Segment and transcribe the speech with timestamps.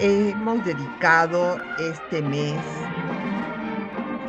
[0.00, 2.56] hemos dedicado este mes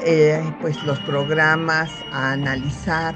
[0.05, 3.15] eh, pues los programas a analizar,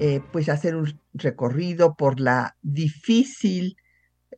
[0.00, 3.76] eh, pues hacer un recorrido por la difícil,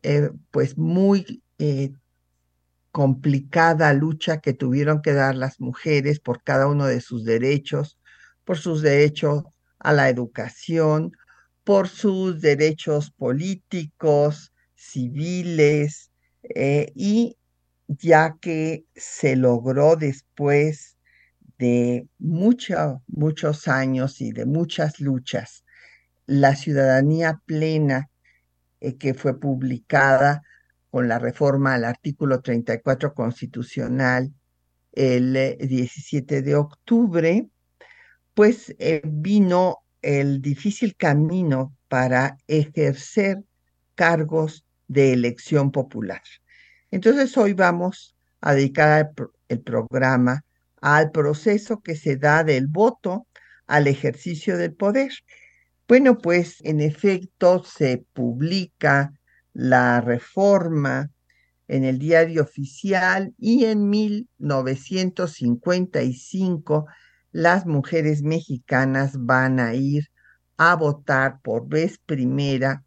[0.03, 1.43] eh, pues muy
[2.91, 7.99] complicada lucha que tuvieron que dar las mujeres por cada uno de sus derechos,
[8.45, 9.43] por sus derechos
[9.79, 11.11] a la educación,
[11.63, 16.11] por sus derechos políticos, civiles,
[16.55, 17.37] eh, y
[17.87, 20.97] ya que se logró después
[21.57, 25.63] de muchos años y de muchas luchas,
[26.25, 28.09] la ciudadanía plena
[28.79, 30.43] eh, que fue publicada
[30.91, 34.33] con la reforma al artículo 34 constitucional
[34.93, 37.47] el 17 eh, de octubre,
[38.33, 43.43] pues vino el difícil camino para ejercer
[43.95, 46.21] cargos de elección popular.
[46.91, 49.13] Entonces hoy vamos a dedicar
[49.49, 50.43] el, programa
[50.81, 53.27] al proceso que se da del voto
[53.65, 55.11] al ejercicio del poder.
[55.87, 59.13] Bueno, pues en efecto se publica
[59.53, 61.09] la reforma
[61.67, 66.85] en el diario oficial y en 1955
[67.31, 70.09] las mujeres mexicanas van a ir
[70.57, 72.85] a votar por vez primera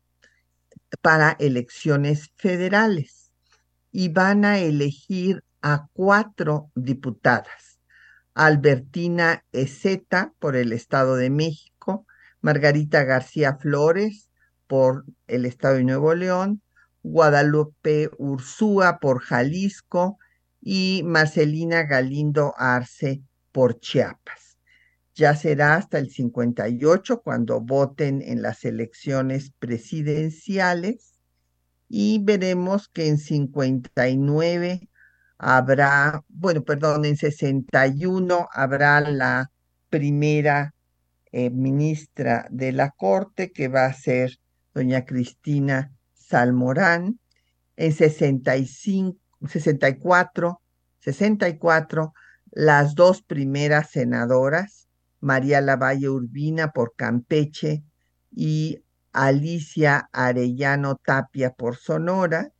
[1.02, 3.30] para elecciones federales
[3.92, 7.78] y van a elegir a cuatro diputadas.
[8.34, 12.06] Albertina Ezeta por el Estado de México,
[12.40, 14.30] Margarita García Flores
[14.66, 16.62] por el Estado de Nuevo León,
[17.02, 20.18] Guadalupe Ursúa por Jalisco
[20.60, 24.49] y Marcelina Galindo Arce por Chiapas
[25.14, 31.14] ya será hasta el 58 cuando voten en las elecciones presidenciales
[31.88, 34.88] y veremos que en 59
[35.38, 39.50] habrá, bueno, perdón, en 61 habrá la
[39.88, 40.74] primera
[41.32, 44.38] eh, ministra de la Corte que va a ser
[44.74, 47.18] doña Cristina Salmorán.
[47.76, 49.18] En 65,
[49.48, 50.60] 64,
[51.00, 52.12] 64,
[52.50, 54.79] las dos primeras senadoras
[55.20, 57.84] María Lavalle Urbina por Campeche
[58.30, 58.82] y
[59.12, 62.52] Alicia Arellano Tapia por Sonora.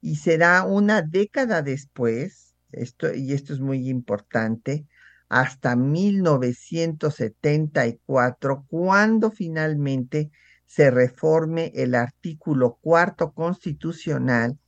[0.00, 4.88] Y será una década después, esto, y esto es muy importante,
[5.28, 10.32] hasta 1974, cuando finalmente
[10.66, 14.58] se reforme el artículo cuarto constitucional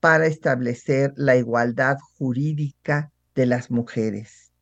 [0.00, 4.52] para establecer la igualdad jurídica de las mujeres.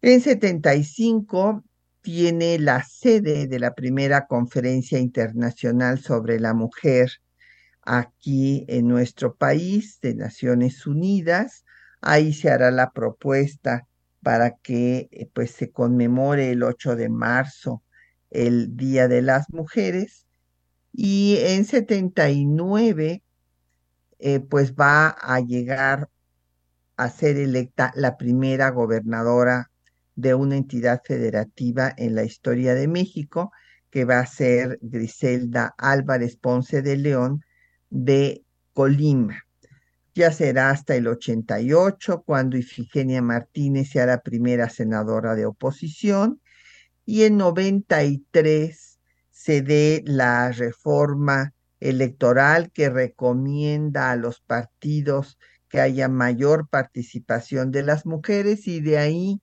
[0.00, 1.64] En 75
[2.06, 7.10] tiene la sede de la primera conferencia internacional sobre la mujer
[7.82, 11.64] aquí en nuestro país de Naciones Unidas.
[12.00, 13.88] Ahí se hará la propuesta
[14.22, 17.82] para que eh, pues se conmemore el 8 de marzo
[18.30, 20.28] el Día de las Mujeres
[20.92, 23.24] y en 79
[24.20, 26.08] eh, pues va a llegar
[26.96, 29.72] a ser electa la primera gobernadora
[30.16, 33.52] de una entidad federativa en la historia de México,
[33.90, 37.44] que va a ser Griselda Álvarez Ponce de León
[37.90, 39.44] de Colima.
[40.14, 46.40] Ya será hasta el 88, cuando Ifigenia Martínez sea la primera senadora de oposición,
[47.04, 48.98] y en 93
[49.30, 55.38] se dé la reforma electoral que recomienda a los partidos
[55.68, 59.40] que haya mayor participación de las mujeres y de ahí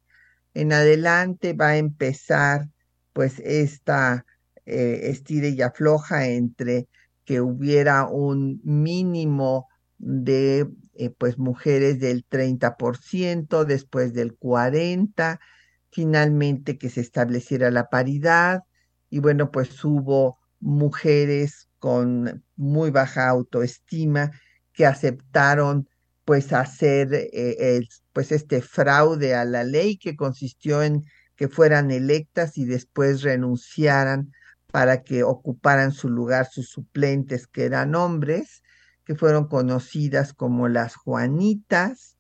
[0.54, 2.70] en adelante va a empezar
[3.14, 4.26] pues esta
[4.66, 6.88] eh, estira y afloja entre
[7.26, 9.68] que hubiera un mínimo
[9.98, 15.40] de eh, pues mujeres del 30%, después del 40%,
[15.92, 18.64] finalmente que se estableciera la paridad
[19.10, 24.32] y bueno, pues hubo mujeres con muy baja autoestima
[24.74, 25.88] que aceptaron
[26.26, 27.82] pues hacer eh,
[28.14, 31.04] pues este fraude a la ley que consistió en
[31.36, 34.32] que fueran electas y después renunciaran
[34.72, 38.64] para que ocuparan su lugar sus suplentes que eran hombres
[39.06, 42.18] que fueron conocidas como las Juanitas.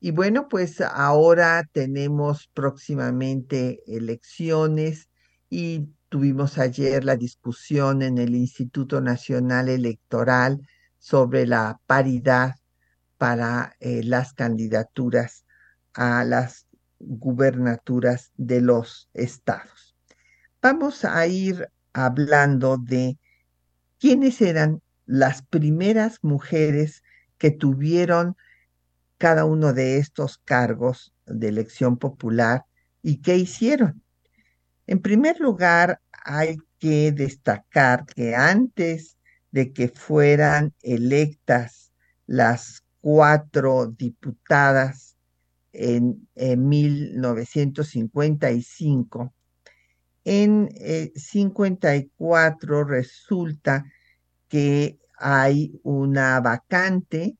[0.00, 5.08] Y bueno, pues ahora tenemos próximamente elecciones
[5.48, 10.60] y tuvimos ayer la discusión en el Instituto Nacional Electoral
[10.98, 12.54] sobre la paridad
[13.18, 15.44] para eh, las candidaturas
[15.92, 16.66] a las
[16.98, 19.94] gubernaturas de los estados.
[20.62, 23.18] Vamos a ir hablando de
[23.98, 27.02] quiénes eran las primeras mujeres
[27.38, 28.36] que tuvieron
[29.18, 32.64] cada uno de estos cargos de elección popular
[33.02, 34.02] y qué hicieron.
[34.86, 39.18] En primer lugar, hay que destacar que antes
[39.50, 41.92] de que fueran electas
[42.26, 45.14] las cuatro diputadas
[45.74, 49.34] en, 1955,
[50.24, 50.70] en
[51.14, 53.84] 54 eh, resulta
[54.48, 57.36] que hay una vacante,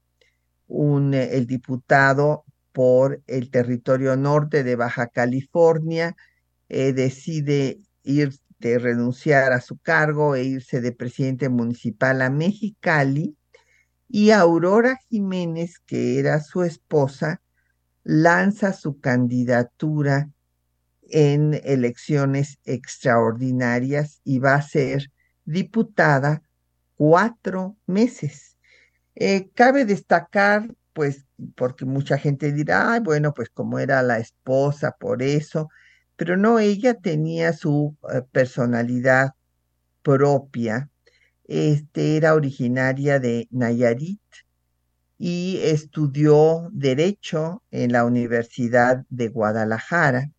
[0.67, 6.15] un, eh, el diputado por el territorio norte de Baja California
[6.69, 13.35] eh, decide ir de renunciar a su cargo e irse de presidente municipal a Mexicali
[14.09, 17.41] y Aurora Jiménez, que era su esposa,
[18.05, 20.31] lanza su candidatura
[21.11, 25.11] en elecciones extraordinarias y va a ser
[25.45, 26.43] diputada
[26.97, 28.57] cuatro meses.
[29.15, 31.25] Eh, cabe destacar, pues,
[31.57, 35.69] porque mucha gente dirá, bueno, pues como era la esposa, por eso,
[36.17, 39.31] pero no, ella tenía su eh, personalidad
[40.03, 40.91] propia.
[41.45, 44.21] Este era originaria de Nayarit
[45.19, 50.31] y estudió Derecho en la Universidad de Guadalajara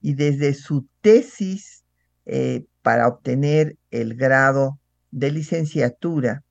[0.00, 1.84] y desde su tesis
[2.26, 4.78] eh, para obtener el grado
[5.10, 6.44] de licenciatura,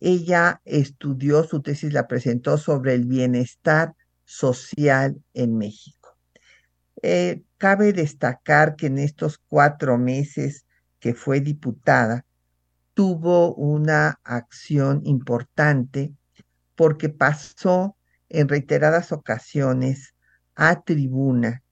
[0.00, 3.94] ella estudió, su tesis la presentó sobre el bienestar
[4.24, 6.16] social en México.
[7.02, 10.64] Eh, cabe destacar que en estos cuatro meses
[11.00, 12.24] que fue diputada,
[12.94, 16.14] tuvo una acción importante
[16.76, 17.96] porque pasó
[18.28, 20.14] en reiteradas ocasiones
[20.54, 21.62] a tribuna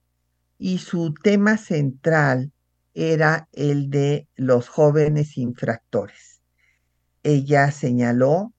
[0.58, 2.52] y su tema central
[2.94, 6.42] era el de los jóvenes infractores.
[7.22, 8.52] Ella señaló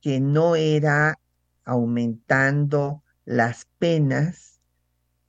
[0.00, 1.18] que no era
[1.64, 4.60] aumentando las penas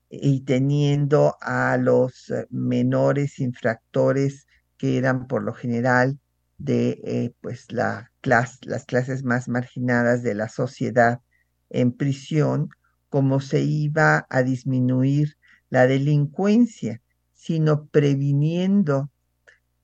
[0.10, 4.48] y teniendo a los menores infractores
[4.78, 6.20] que eran por lo general
[6.64, 11.22] de eh, pues la las clases más marginadas de la sociedad
[11.70, 12.70] en prisión,
[13.10, 15.38] como se iba a disminuir
[15.70, 17.02] la delincuencia
[17.34, 19.10] sino previniendo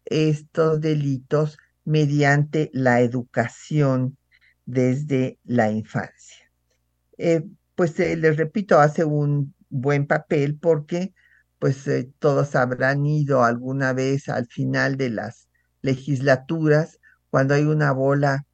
[0.05, 4.15] estos delitos mediante la educación
[4.65, 6.51] desde la infancia.
[7.17, 7.43] Eh,
[7.73, 11.15] pues eh, les repito, hace un buen papel porque
[11.57, 11.85] pues
[12.19, 15.46] todos habrán ido alguna vez al final de las
[15.81, 18.45] legislaturas cuando hay una bola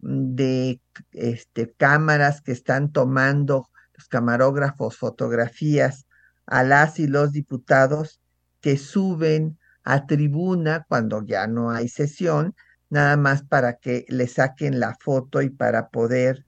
[0.00, 0.80] mm, de
[1.12, 6.06] este, cámaras que están tomando los camarógrafos fotografías
[6.46, 8.20] a las y los diputados
[8.60, 12.54] que suben a tribuna cuando ya no hay sesión,
[12.90, 16.46] nada más para que le saquen la foto y para poder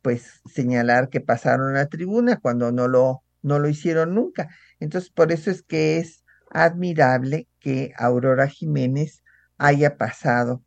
[0.00, 4.48] pues señalar que pasaron a tribuna cuando no lo no lo hicieron nunca.
[4.78, 9.21] Entonces, por eso es que es admirable que Aurora Jiménez
[9.62, 10.64] haya pasado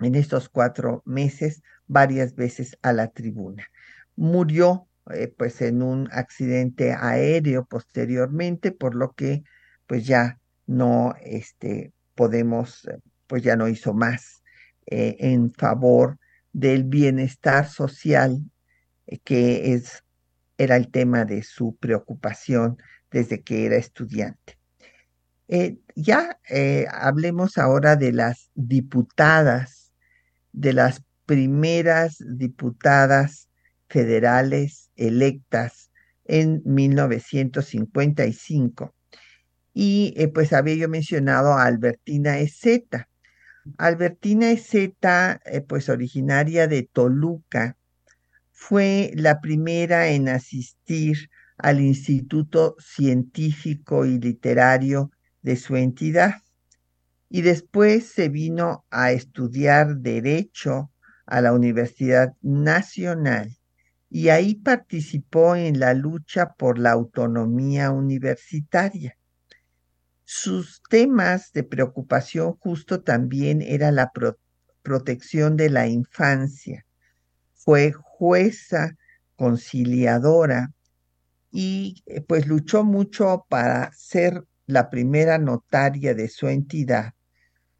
[0.00, 3.68] en estos cuatro meses varias veces a la tribuna.
[4.16, 9.42] Murió eh, pues en un accidente aéreo posteriormente, por lo que
[9.86, 12.88] pues ya no este, podemos,
[13.26, 14.42] pues ya no hizo más
[14.86, 16.18] eh, en favor
[16.52, 18.50] del bienestar social,
[19.06, 20.04] eh, que es,
[20.56, 22.78] era el tema de su preocupación
[23.10, 24.59] desde que era estudiante.
[25.96, 26.38] Ya
[26.92, 29.92] hablemos ahora de las diputadas,
[30.52, 33.48] de las primeras diputadas
[33.88, 35.90] federales electas
[36.24, 38.94] en 1955
[39.72, 43.08] y eh, pues había yo mencionado a Albertina Ezeta.
[43.78, 47.76] Albertina Ezeta, eh, pues originaria de Toluca,
[48.52, 55.10] fue la primera en asistir al Instituto Científico y Literario
[55.42, 56.42] de su entidad
[57.28, 60.90] y después se vino a estudiar Derecho
[61.26, 63.56] a la Universidad Nacional
[64.10, 69.16] y ahí participó en la lucha por la autonomía universitaria.
[70.24, 74.10] Sus temas de preocupación justo también era la
[74.82, 76.84] protección de la infancia.
[77.54, 78.96] Fue jueza
[79.36, 80.72] conciliadora
[81.52, 87.14] y pues luchó mucho para ser la primera notaria de su entidad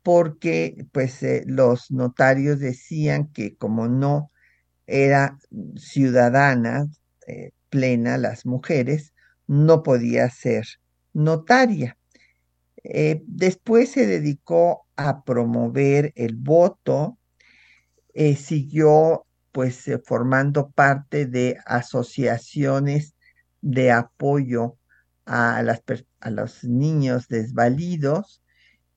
[0.02, 4.30] porque pues eh, los notarios decían que como no
[4.86, 5.38] era
[5.76, 6.86] ciudadana
[7.26, 9.14] eh, plena las mujeres,
[9.46, 10.66] no podía ser
[11.12, 11.96] notaria.
[12.82, 17.18] Eh, después se dedicó a promover el voto,
[18.36, 23.14] siguió pues formando parte de asociaciones
[23.60, 24.76] de apoyo
[25.30, 25.62] a,
[26.30, 28.42] los niños desvalidos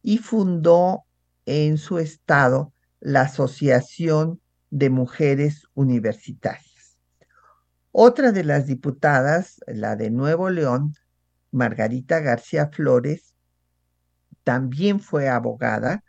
[0.01, 1.03] y fundó
[1.45, 6.97] en su estado la Asociación de Mujeres Universitarias.
[7.91, 10.95] Otra de las diputadas, la de Nuevo León,
[11.51, 13.35] Margarita García Flores,
[14.43, 16.03] también fue abogada.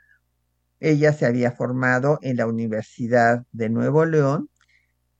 [0.80, 4.48] Ella se había formado en la Universidad de Nuevo León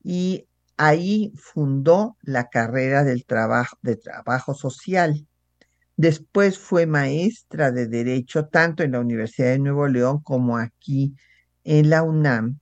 [0.02, 5.26] y ahí fundó la carrera de trabajo social.
[5.96, 11.14] Después fue maestra de Derecho tanto en la Universidad de Nuevo León como aquí
[11.62, 12.58] en la UNAM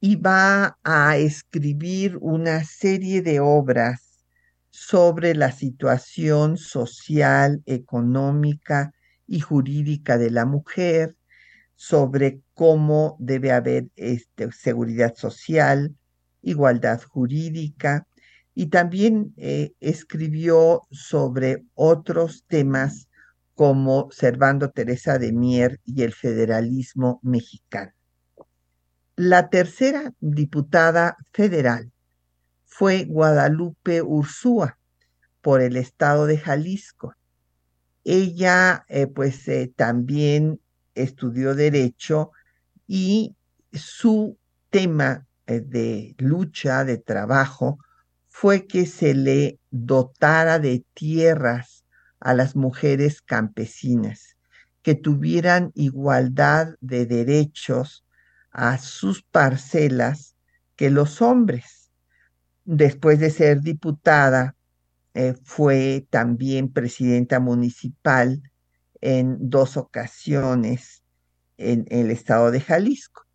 [0.00, 4.24] y va a escribir una serie de obras
[4.70, 8.92] sobre la situación social, económica
[9.26, 11.16] y jurídica de la mujer,
[11.76, 15.94] sobre cómo debe haber este, seguridad social,
[16.46, 18.06] igualdad jurídica,
[18.54, 23.08] y también eh, escribió sobre otros temas
[23.54, 27.92] como Servando Teresa de Mier y el federalismo mexicano.
[29.16, 31.90] La tercera diputada federal
[32.64, 34.78] fue Guadalupe Ursúa
[35.40, 37.14] por el estado de Jalisco.
[38.04, 40.60] Ella eh, pues eh, también
[40.94, 42.30] estudió derecho
[42.86, 43.34] y
[43.72, 44.38] su
[44.70, 47.78] tema de lucha, de trabajo,
[48.28, 51.84] fue que se le dotara de tierras
[52.20, 54.36] a las mujeres campesinas,
[54.82, 58.04] que tuvieran igualdad de derechos
[58.50, 60.36] a sus parcelas
[60.76, 61.90] que los hombres.
[62.64, 64.56] Después de ser diputada,
[65.14, 68.42] eh, fue también presidenta municipal
[69.00, 71.02] en dos ocasiones
[71.56, 73.25] en, el estado de Jalisco.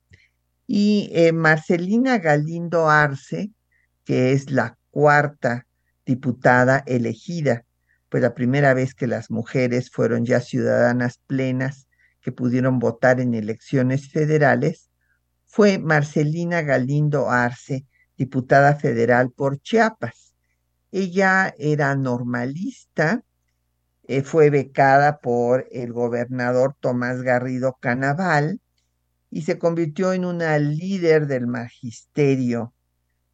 [0.74, 3.52] Y eh, Marcelina Galindo Arce,
[4.06, 5.68] que es la cuarta
[6.06, 7.66] diputada elegida,
[8.08, 11.90] pues la primera vez que las mujeres fueron ya ciudadanas plenas
[12.22, 14.90] que pudieron votar en elecciones federales,
[15.44, 17.86] fue Marcelina Galindo Arce,
[18.16, 20.36] diputada federal por Chiapas.
[20.94, 23.26] Ella era normalista,
[24.08, 28.62] eh, fue becada por el gobernador Tomás Garrido Canaval
[29.32, 32.74] y se convirtió en una líder del magisterio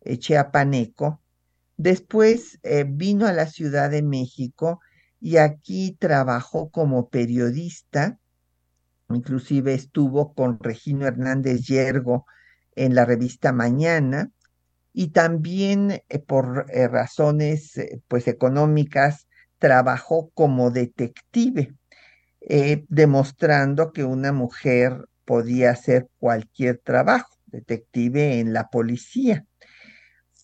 [0.02, 1.22] eh, chiapaneco.
[1.76, 4.80] Después eh, vino a la Ciudad de México
[5.20, 8.20] y aquí trabajó como periodista,
[9.10, 12.26] inclusive estuvo con Regino Hernández Yergo
[12.76, 14.32] en la revista Mañana.
[14.94, 17.74] Y también eh, por eh, razones
[18.08, 19.28] pues económicas
[19.60, 21.74] trabajó como detective,
[22.90, 29.46] demostrando que una mujer podía hacer cualquier trabajo, detective en la policía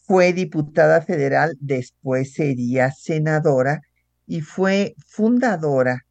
[0.06, 3.82] fue diputada federal, después sería senadora
[4.28, 6.06] y fue fundadora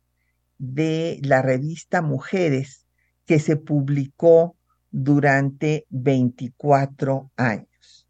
[0.58, 2.86] de la revista Mujeres
[3.26, 4.56] que se publicó
[4.90, 8.08] durante 24 años.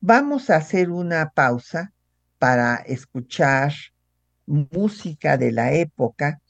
[0.00, 1.92] Vamos a hacer una pausa
[2.38, 3.72] para escuchar
[4.46, 6.40] música de la época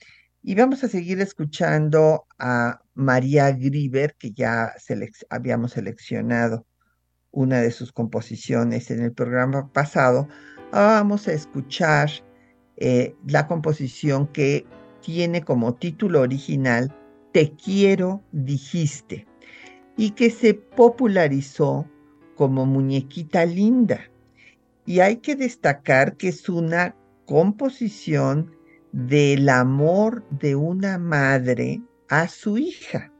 [0.46, 4.74] y vamos a seguir escuchando a María Griver, que ya
[5.30, 6.66] habíamos seleccionado
[7.30, 10.28] una de sus composiciones en el programa pasado,
[10.70, 12.10] vamos a escuchar
[12.76, 14.66] eh, la composición que
[15.00, 16.94] tiene como título original
[17.32, 19.26] Te quiero, dijiste,
[19.96, 21.88] y que se popularizó
[22.36, 24.10] como muñequita linda.
[24.84, 28.54] Y hay que destacar que es una composición
[28.94, 33.10] del amor de una madre a su hija.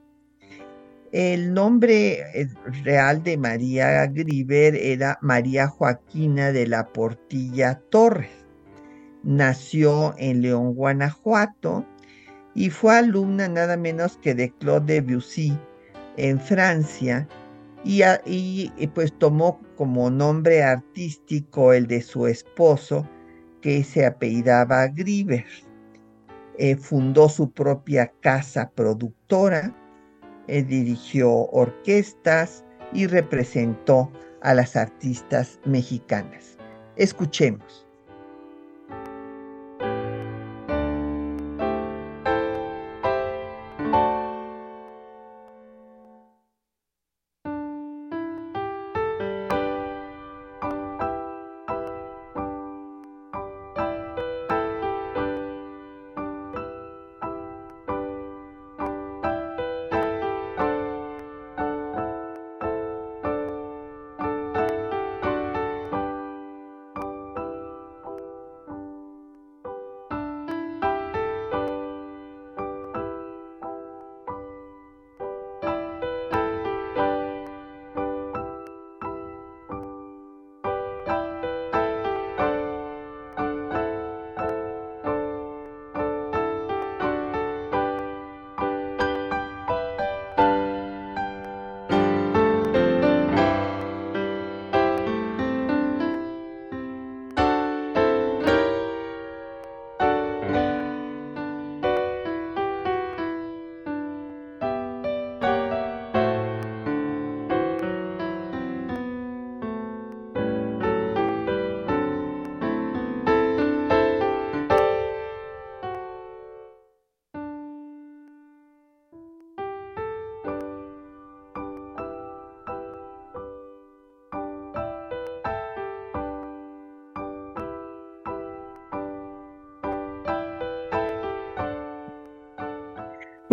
[1.11, 2.49] El nombre eh,
[2.85, 8.31] real de María Griver era María Joaquina de la Portilla Torres.
[9.25, 11.85] Nació en León, Guanajuato,
[12.55, 15.59] y fue alumna nada menos que de Claude Debussy
[16.17, 17.27] en Francia,
[17.85, 23.09] y, pues tomó como nombre artístico el de su esposo,
[23.65, 25.47] que se apellidaba Griver.
[26.59, 29.75] Eh, fundó su propia casa productora
[30.49, 36.59] eh, dirigió orquestas y representó a las artistas mexicanas.
[36.97, 37.84] Escuchemos.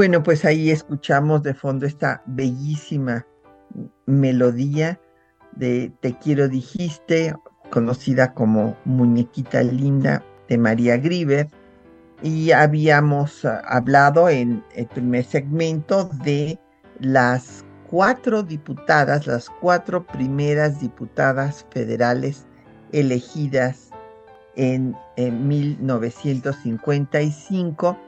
[0.02, 3.28] Bueno, pues ahí escuchamos de fondo esta bellísima
[4.08, 5.00] melodía
[5.52, 7.36] de Te quiero dijiste,
[7.70, 11.50] conocida como Muñequita Linda de María Grieber.
[12.24, 16.58] Y habíamos ah, hablado en el primer segmento de
[17.00, 22.48] las cuatro diputadas, las cuatro primeras diputadas federales
[22.92, 23.92] elegidas
[24.56, 28.00] en, en 1955,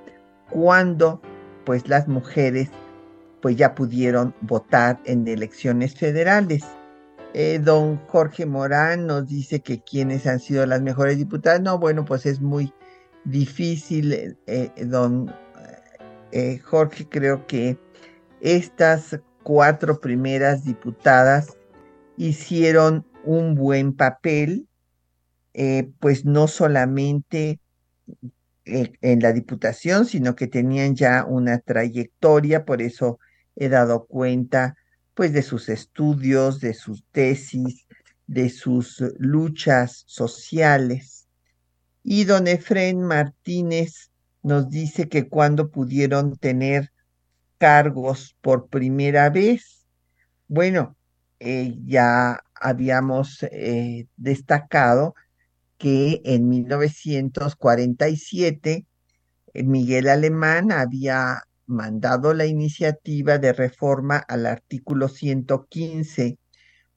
[0.49, 1.21] cuando
[1.65, 2.69] pues las mujeres
[3.43, 6.63] pues ya pudieron votar en elecciones federales.
[7.33, 11.59] Eh, don Jorge Morán nos dice que quiénes han sido las mejores diputadas.
[11.59, 12.71] No, bueno, pues es muy
[13.25, 15.33] difícil, eh, eh, don
[16.63, 17.77] Jorge, creo que
[18.39, 21.57] estas cuatro primeras diputadas
[22.17, 24.67] hicieron un buen papel,
[25.99, 27.59] pues no solamente
[28.65, 33.19] en la Diputación, sino que tenían ya una trayectoria, por eso
[33.55, 34.75] he dado cuenta
[35.13, 37.87] pues de sus estudios, de sus tesis,
[38.27, 41.27] de sus luchas sociales.
[42.03, 46.91] Y don Efren Martínez nos dice que cuando pudieron tener
[47.57, 49.85] cargos por primera vez,
[50.47, 50.97] bueno,
[51.39, 55.15] eh, ya habíamos eh, destacado
[55.77, 58.85] que en 1947
[59.53, 66.37] eh, Miguel Alemán había mandado la iniciativa de reforma al artículo 115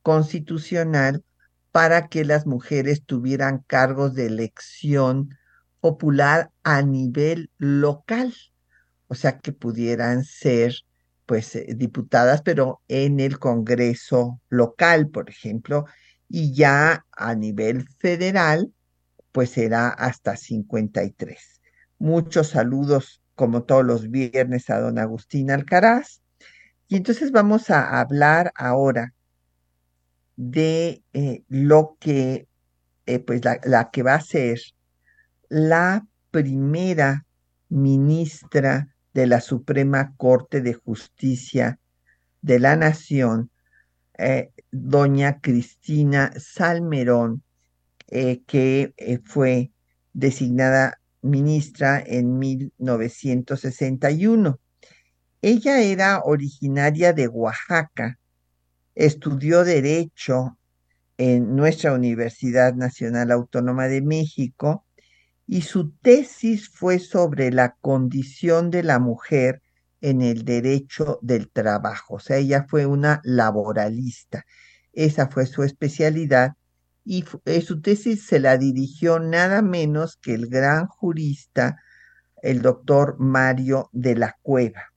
[0.03, 1.25] constitucional
[1.73, 5.37] para que las mujeres tuvieran cargos de elección
[5.81, 8.35] popular a nivel local,
[9.09, 10.75] o sea, que pudieran ser
[11.27, 15.85] pues eh, diputadas, pero en el Congreso local, por ejemplo,
[16.29, 18.73] y ya a nivel federal,
[19.33, 21.61] pues será hasta 53.
[21.99, 26.23] Muchos saludos, como todos los viernes, a don Agustín Alcaraz.
[26.89, 29.15] Y entonces vamos a hablar ahora
[30.37, 32.49] de eh, lo que,
[33.07, 34.61] eh, pues la, la que va a ser
[35.49, 37.27] la primera
[37.69, 41.81] ministra de la Suprema Corte de Justicia
[42.43, 43.51] de la Nación,
[44.19, 47.43] eh, doña Cristina Salmerón,
[48.09, 49.73] eh, que eh, fue
[50.13, 54.61] designada ministra en 1961.
[55.43, 58.19] Ella era originaria de Oaxaca,
[58.95, 60.59] estudió derecho
[61.19, 64.87] en nuestra Universidad Nacional Autónoma de México
[65.47, 69.63] y su tesis fue sobre la condición de la mujer
[70.01, 72.15] en el derecho del trabajo.
[72.17, 74.45] O sea, ella fue una laboralista.
[74.93, 76.53] Esa fue su especialidad
[77.05, 81.81] y eh, su tesis se la dirigió nada menos que el gran jurista,
[82.43, 84.93] el doctor Mario de la Cueva.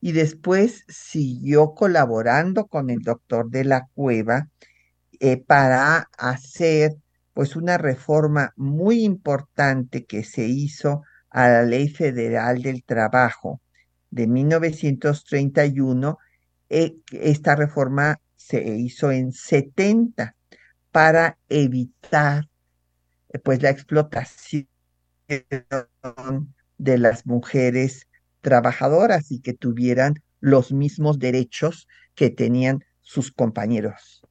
[0.00, 4.48] Y después siguió colaborando con el doctor de la Cueva
[5.20, 6.96] eh, para hacer
[7.32, 13.60] pues una reforma muy importante que se hizo a la Ley Federal del Trabajo
[14.14, 16.18] de 1931
[16.70, 20.36] eh, esta reforma se hizo en 70
[20.92, 22.48] para evitar
[23.30, 24.68] eh, pues la explotación
[26.78, 28.06] de las mujeres
[28.40, 34.22] trabajadoras y que tuvieran los mismos derechos que tenían sus compañeros.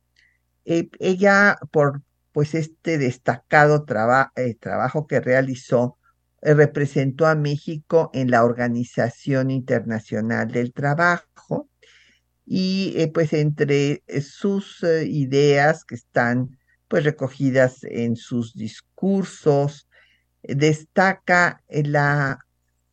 [0.64, 5.98] Eh, ella, por pues este destacado trabajo que realizó,
[6.44, 11.70] representó a México en la Organización Internacional del Trabajo
[12.46, 16.58] y pues entre sus ideas que están
[16.90, 19.88] pues recogidas en sus discursos,
[20.44, 22.40] destaca la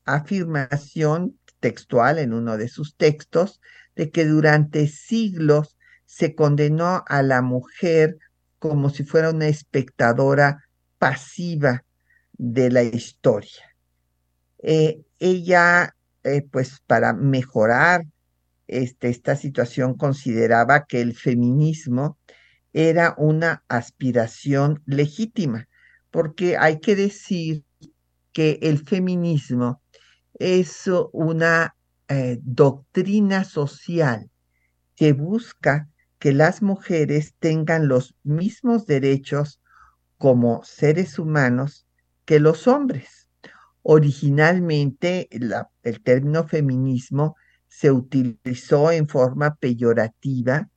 [0.05, 3.61] afirmación textual en uno de sus textos
[3.97, 8.19] de que durante siglos se condenó a la mujer
[8.59, 10.65] como si fuera una espectadora
[10.99, 11.85] pasiva
[12.41, 13.77] de la historia.
[14.63, 18.07] Eh, ella, eh, pues para mejorar
[18.67, 22.17] este, esta situación, consideraba que el feminismo
[22.73, 25.69] era una aspiración legítima,
[26.11, 27.63] porque hay que decir
[28.33, 29.83] que el feminismo
[30.33, 31.77] es una
[32.09, 34.31] eh, doctrina social
[34.97, 39.61] que busca que las mujeres tengan los mismos derechos
[40.17, 41.87] como seres humanos
[42.31, 43.27] que los hombres.
[43.83, 47.35] Originalmente el término feminismo
[47.67, 50.69] se utilizó en forma peyorativa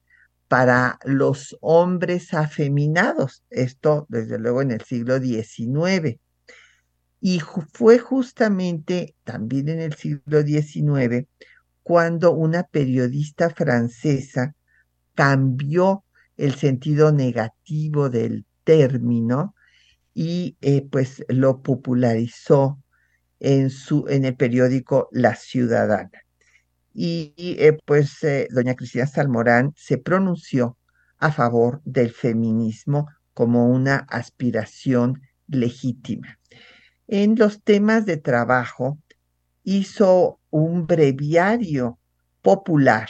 [0.47, 6.19] para los hombres afeminados, esto desde luego en el siglo XIX.
[7.21, 7.39] Y
[7.71, 11.27] fue justamente también en el siglo XIX
[11.83, 14.55] cuando una periodista francesa
[15.13, 16.03] cambió
[16.35, 19.53] el sentido negativo del término
[20.13, 22.79] y eh, pues lo popularizó
[23.39, 26.23] en, su, en el periódico La Ciudadana.
[26.93, 30.77] Y, eh, pues eh, doña Cristina Salmorán se pronunció
[31.17, 36.39] a favor del feminismo como una aspiración legítima
[37.07, 38.97] en los temas de trabajo
[39.63, 41.99] hizo un breviario
[42.41, 43.09] popular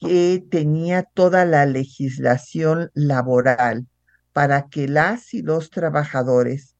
[0.00, 3.86] que tenía toda la legislación laboral
[4.36, 6.76] para que las y los trabajadores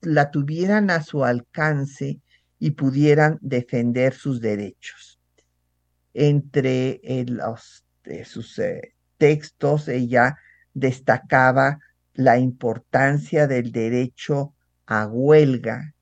[0.00, 2.22] la tuvieran a su alcance
[2.58, 5.20] y pudieran defender sus derechos.
[6.14, 7.84] Entre eh, los,
[8.24, 10.38] sus eh, textos, ella
[10.72, 11.78] destacaba
[12.14, 14.54] la importancia del derecho
[14.86, 15.92] a huelga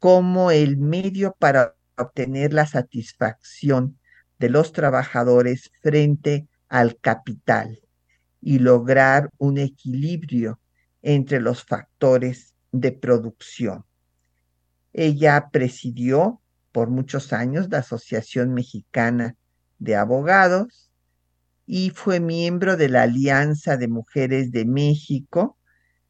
[0.00, 3.96] como el medio para obtener la satisfacción
[4.40, 7.81] de los trabajadores frente al capital
[8.42, 10.60] y lograr un equilibrio
[11.00, 13.84] entre los factores de producción.
[14.92, 19.36] Ella presidió por muchos años la Asociación Mexicana
[19.78, 20.90] de Abogados
[21.66, 25.56] y fue miembro de la Alianza de Mujeres de México,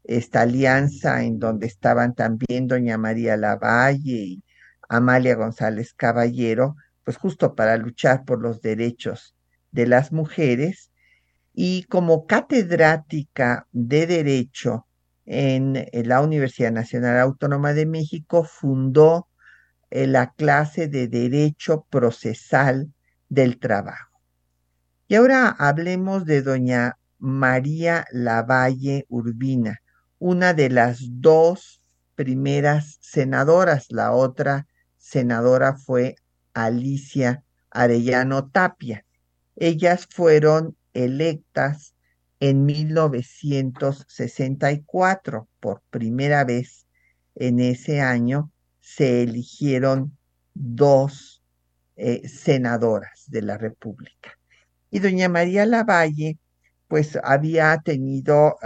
[0.03, 4.43] esta alianza en donde estaban también doña María Lavalle y
[4.89, 9.35] Amalia González Caballero, pues justo para luchar por los derechos
[9.71, 10.91] de las mujeres,
[11.53, 14.87] y como catedrática de Derecho
[15.25, 19.27] en, la Universidad Nacional Autónoma de México, fundó
[19.91, 22.91] eh, la clase de Derecho Procesal
[23.29, 24.19] del Trabajo.
[25.07, 29.81] Y ahora hablemos de doña María Lavalle Urbina,
[30.17, 31.81] una de las dos
[32.15, 33.87] primeras senadoras.
[33.89, 36.15] La otra senadora fue
[36.53, 39.05] Alicia Arellano Tapia.
[39.55, 41.95] Ellas fueron electas
[42.39, 45.47] en 1964.
[45.59, 46.85] Por primera vez
[47.35, 50.15] en ese año se eligieron
[50.53, 51.41] dos
[51.95, 54.37] eh, senadoras de la República.
[54.91, 56.37] Y doña María Lavalle
[56.87, 58.57] pues había tenido,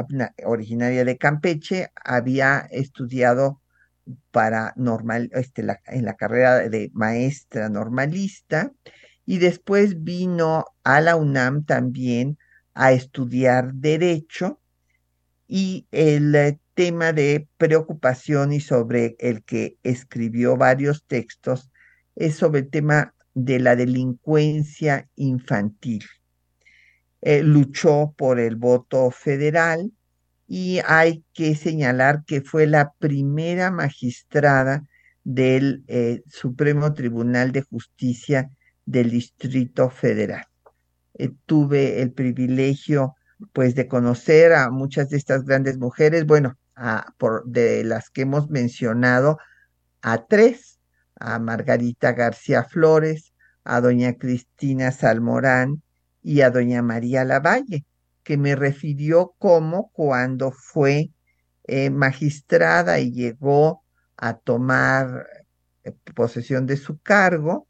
[0.43, 3.61] originaria de Campeche, había estudiado
[4.31, 8.73] para normal, este, en la carrera de maestra normalista
[9.27, 12.39] y después vino a la UNAM también
[12.73, 14.61] a estudiar derecho
[15.49, 21.69] y el eh, tema de preocupación y sobre el que escribió varios textos
[22.15, 26.05] es sobre el tema de la delincuencia infantil.
[27.21, 29.91] Eh, luchó por el voto federal
[30.47, 34.85] y hay que señalar que fue la primera magistrada
[35.25, 38.49] del eh, Supremo Tribunal de Justicia
[38.87, 40.47] del Distrito Federal.
[41.13, 43.15] Eh, tuve el privilegio
[43.53, 46.57] pues de conocer a muchas de estas grandes mujeres, bueno,
[47.17, 49.37] por, de las que hemos mencionado,
[50.01, 50.79] a tres,
[51.19, 55.83] a Margarita García Flores, a doña Cristina Salmorán
[56.23, 57.85] y a doña María Lavalle,
[58.23, 61.11] que me refirió cómo cuando fue
[61.65, 63.83] eh, magistrada y llegó
[64.15, 65.27] a tomar
[65.83, 67.67] eh, posesión de su cargo,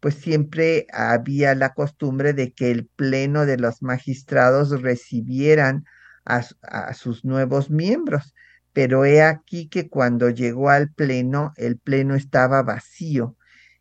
[0.00, 5.84] pues siempre había la costumbre de que el pleno de los magistrados recibieran
[6.24, 8.34] a, a, sus nuevos miembros.
[8.72, 13.36] Pero he aquí que cuando llegó al pleno, el pleno estaba vacío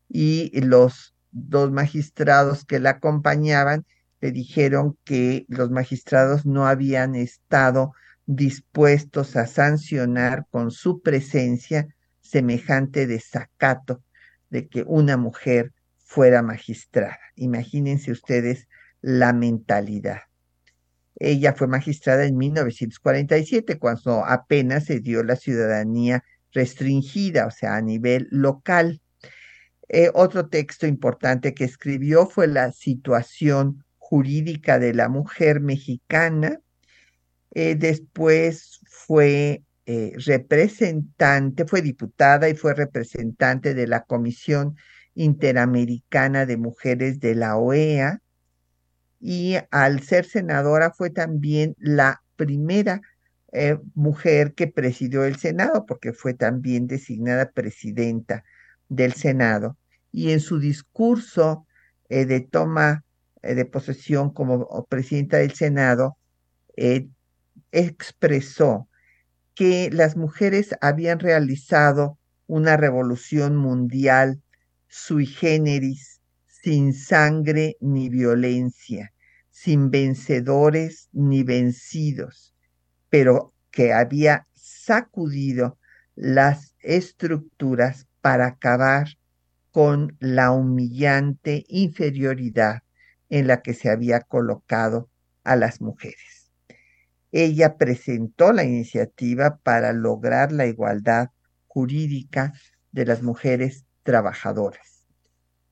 [0.10, 3.86] y los dos magistrados que la acompañaban
[4.21, 7.93] le dijeron que los magistrados no habían estado
[8.25, 11.88] dispuestos a sancionar con su presencia
[12.21, 14.03] semejante desacato
[14.49, 15.73] de que una mujer
[16.08, 17.20] fuera magistrada.
[17.36, 18.67] Imagínense ustedes
[19.02, 20.22] la mentalidad.
[21.20, 27.82] Ella fue magistrada en 1947, cuando apenas se dio la ciudadanía restringida, o sea, a
[27.82, 29.02] nivel local.
[29.89, 36.60] Eh, otro texto importante que escribió fue la situación jurídica de la mujer mexicana.
[37.52, 44.78] Eh, después fue eh, representante, fue diputada y fue representante de la Comisión
[45.17, 48.21] Interamericana de Mujeres de la OEA.
[49.19, 53.01] Y al ser senadora fue también la primera
[53.95, 58.43] mujer que presidió el Senado, porque fue también designada presidenta
[58.88, 59.77] del Senado
[60.12, 61.67] y en su discurso
[62.10, 63.03] eh, de toma
[63.43, 66.17] eh, de posesión como presidenta del Senado,
[66.75, 67.08] eh,
[67.71, 68.88] expresó
[69.53, 74.41] que las mujeres habían realizado una revolución mundial
[74.88, 79.13] sui generis, sin sangre ni violencia,
[79.50, 82.54] sin vencedores ni vencidos,
[83.10, 85.78] pero que había sacudido
[86.15, 89.08] las estructuras para acabar
[89.71, 92.84] con la humillante inferioridad
[93.30, 95.10] en la que se había colocado
[95.43, 96.52] a las mujeres.
[97.32, 101.30] Ella presentó la iniciativa para lograr la igualdad
[101.67, 102.54] jurídica
[102.91, 105.06] de las mujeres trabajadoras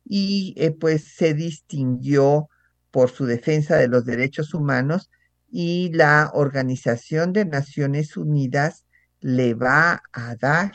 [0.03, 2.49] y eh, pues se distinguió
[2.91, 5.09] por su defensa de los derechos humanos
[5.49, 8.83] y la Organización de Naciones Unidas
[9.21, 10.73] le va a dar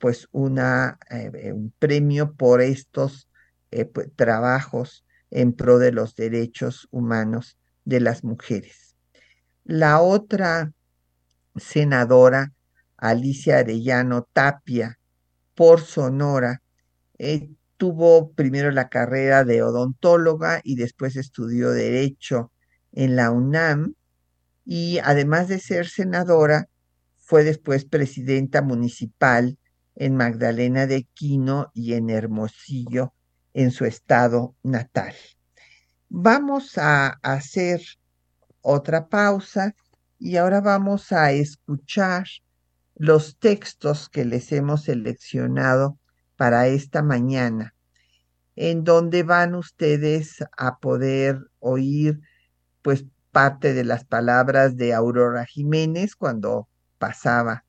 [0.00, 3.28] pues una, eh, un premio por estos
[3.70, 8.96] eh, trabajos en pro de los derechos humanos de las mujeres.
[9.62, 10.72] La otra
[11.54, 12.52] senadora,
[12.96, 14.98] Alicia Arellano Tapia,
[15.54, 16.62] por Sonora,
[17.18, 22.52] eh, tuvo primero la carrera de odontóloga y después estudió derecho
[22.92, 23.94] en la UNAM
[24.64, 26.68] y además de ser senadora,
[27.16, 29.58] fue después presidenta municipal
[29.94, 33.14] en Magdalena de Quino y en Hermosillo,
[33.54, 35.14] en su estado natal.
[36.08, 37.80] Vamos a hacer
[38.60, 39.74] otra pausa
[40.18, 42.24] y ahora vamos a escuchar
[42.94, 45.98] los textos que les hemos seleccionado
[46.36, 47.74] para esta mañana,
[48.56, 52.20] en donde van ustedes a poder oír
[52.82, 57.64] pues parte de las palabras de Aurora Jiménez cuando pasaba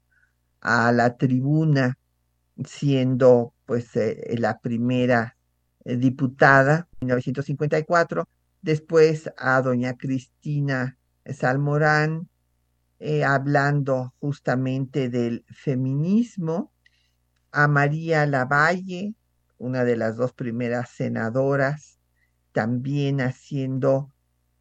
[0.62, 1.98] a la tribuna
[2.64, 5.38] siendo pues eh, la primera
[5.84, 8.28] eh, diputada en 1954,
[8.62, 12.30] después a doña Cristina Salmorán
[13.00, 16.72] eh, hablando justamente del feminismo,
[17.52, 19.16] a María Lavalle,
[19.58, 22.00] una de las dos primeras senadoras,
[22.52, 24.14] también haciendo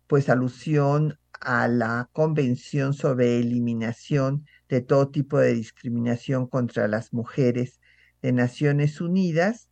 [0.07, 7.81] pues alusión a la Convención sobre Eliminación de todo tipo de discriminación contra las mujeres
[8.23, 9.69] de Naciones Unidas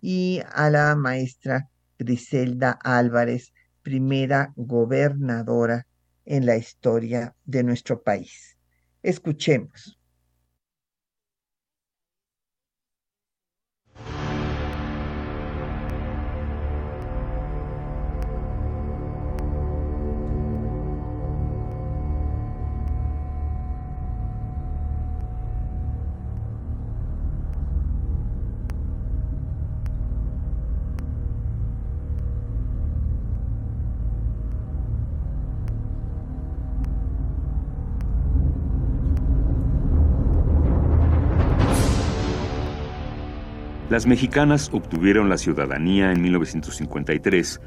[0.00, 1.68] y a la maestra
[1.98, 5.86] Griselda Álvarez, primera gobernadora
[6.24, 8.56] en la historia de nuestro país.
[9.02, 9.99] Escuchemos.
[43.90, 47.60] Las mexicanas obtuvieron la ciudadanía en 1953,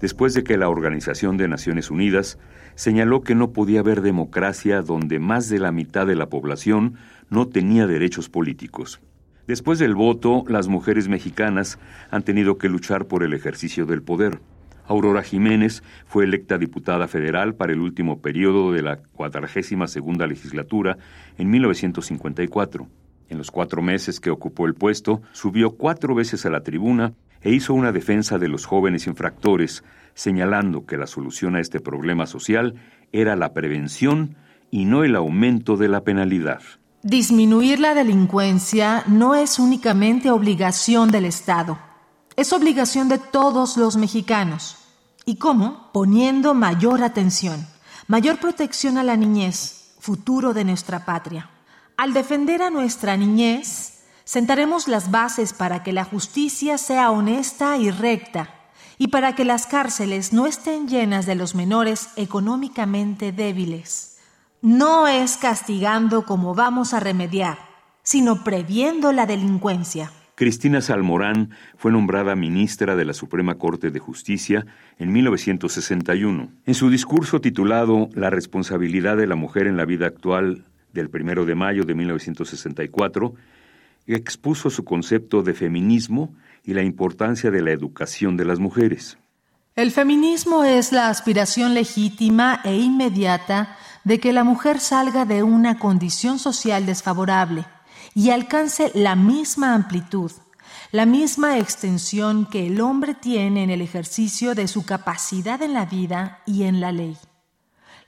[0.00, 2.36] después de que la Organización de Naciones Unidas
[2.74, 6.94] señaló que no podía haber democracia donde más de la mitad de la población
[7.30, 9.00] no tenía derechos políticos.
[9.46, 11.78] Después del voto, las mujeres mexicanas
[12.10, 14.40] han tenido que luchar por el ejercicio del poder.
[14.84, 20.98] Aurora Jiménez fue electa diputada federal para el último periodo de la cuadragésima segunda legislatura
[21.38, 22.88] en 1954.
[23.28, 27.12] En los cuatro meses que ocupó el puesto, subió cuatro veces a la tribuna
[27.42, 32.26] e hizo una defensa de los jóvenes infractores, señalando que la solución a este problema
[32.26, 32.74] social
[33.12, 34.36] era la prevención
[34.70, 36.60] y no el aumento de la penalidad.
[37.02, 41.78] Disminuir la delincuencia no es únicamente obligación del Estado,
[42.34, 44.76] es obligación de todos los mexicanos.
[45.24, 45.90] ¿Y cómo?
[45.92, 47.66] Poniendo mayor atención,
[48.06, 51.50] mayor protección a la niñez, futuro de nuestra patria.
[51.98, 57.90] Al defender a nuestra niñez, sentaremos las bases para que la justicia sea honesta y
[57.90, 58.54] recta
[58.98, 64.16] y para que las cárceles no estén llenas de los menores económicamente débiles.
[64.62, 67.58] No es castigando como vamos a remediar,
[68.04, 70.12] sino previendo la delincuencia.
[70.36, 74.66] Cristina Salmorán fue nombrada ministra de la Suprema Corte de Justicia
[75.00, 76.48] en 1961.
[76.64, 81.44] En su discurso titulado La responsabilidad de la mujer en la vida actual del 1
[81.44, 83.34] de mayo de 1964,
[84.06, 89.18] expuso su concepto de feminismo y la importancia de la educación de las mujeres.
[89.76, 95.78] El feminismo es la aspiración legítima e inmediata de que la mujer salga de una
[95.78, 97.64] condición social desfavorable
[98.14, 100.32] y alcance la misma amplitud,
[100.90, 105.84] la misma extensión que el hombre tiene en el ejercicio de su capacidad en la
[105.84, 107.16] vida y en la ley.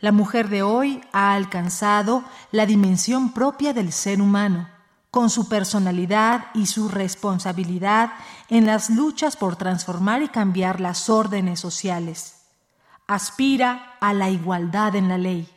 [0.01, 4.69] La mujer de hoy ha alcanzado la dimensión propia del ser humano,
[5.11, 8.13] con su personalidad y su responsabilidad
[8.49, 12.43] en las luchas por transformar y cambiar las órdenes sociales.
[13.07, 15.49] Aspira a la igualdad en la ley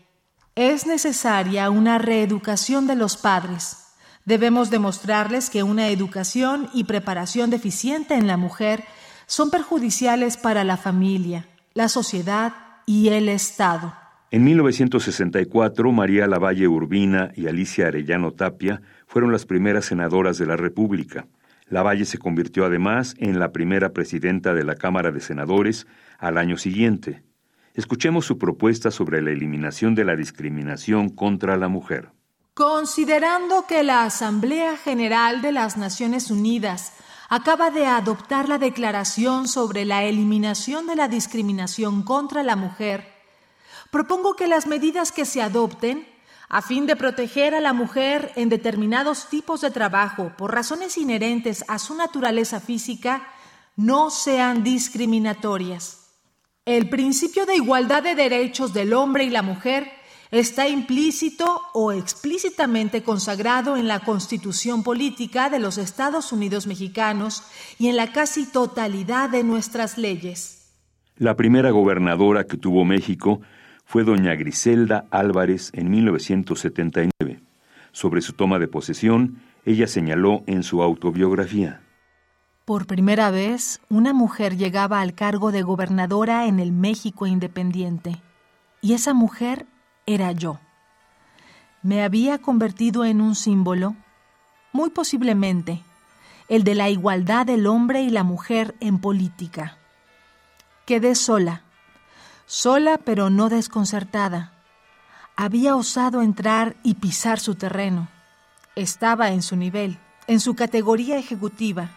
[0.55, 3.77] es necesaria una reeducación de los padres.
[4.25, 8.85] Debemos demostrarles que una educación y preparación deficiente en la mujer
[9.25, 12.53] son perjudiciales para la familia, la sociedad
[12.85, 13.93] y el Estado.
[14.33, 20.57] En 1964, María Lavalle Urbina y Alicia Arellano Tapia fueron las primeras senadoras de la
[20.57, 21.27] República.
[21.67, 25.85] Lavalle se convirtió además en la primera presidenta de la Cámara de Senadores
[26.17, 27.21] al año siguiente.
[27.75, 32.09] Escuchemos su propuesta sobre la eliminación de la discriminación contra la mujer.
[32.55, 36.93] Considerando que la Asamblea General de las Naciones Unidas
[37.29, 43.12] acaba de adoptar la Declaración sobre la eliminación de la discriminación contra la mujer,
[43.93, 46.07] propongo que las medidas que se adopten
[46.49, 51.63] a fin de proteger a la mujer en determinados tipos de trabajo por razones inherentes
[51.67, 53.27] a su naturaleza física
[53.75, 56.09] no sean discriminatorias.
[56.65, 59.91] El principio de igualdad de derechos del hombre y la mujer
[60.31, 67.43] está implícito o explícitamente consagrado en la Constitución Política de los Estados Unidos Mexicanos
[67.77, 70.71] y en la casi totalidad de nuestras leyes.
[71.15, 73.41] La primera gobernadora que tuvo México
[73.93, 77.43] fue doña Griselda Álvarez en 1979.
[77.91, 81.79] Sobre su toma de posesión, ella señaló en su autobiografía.
[82.65, 88.19] Por primera vez, una mujer llegaba al cargo de gobernadora en el México independiente.
[88.81, 89.67] Y esa mujer
[90.07, 90.59] era yo.
[91.83, 93.95] Me había convertido en un símbolo,
[94.71, 95.83] muy posiblemente,
[96.49, 99.77] el de la igualdad del hombre y la mujer en política.
[100.87, 101.62] Quedé sola,
[102.45, 104.51] sola pero no desconcertada.
[105.35, 108.07] Había osado entrar y pisar su terreno.
[108.75, 111.89] Estaba en su nivel, en su categoría ejecutiva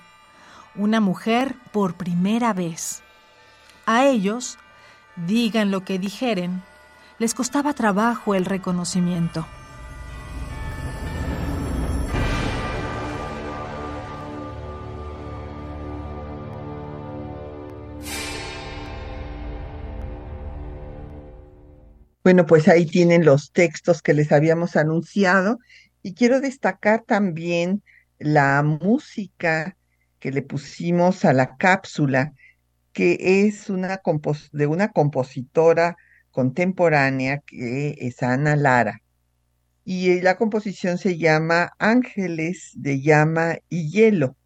[0.79, 3.03] una mujer por primera vez.
[3.87, 4.59] A ellos,
[5.17, 6.63] digan lo que dijeren,
[7.19, 9.47] les costaba trabajo el reconocimiento.
[22.27, 25.61] Bueno, pues ahí tienen los textos que les habíamos anunciado
[26.03, 27.85] y quiero destacar también
[28.19, 29.77] la música
[30.19, 32.33] que le pusimos a la cápsula,
[32.93, 34.01] que es una
[34.51, 35.97] de una compositora
[36.33, 39.03] contemporánea que es Ana Lara.
[39.85, 44.37] Y eh, la composición se llama Ángeles de Llama y Hielo.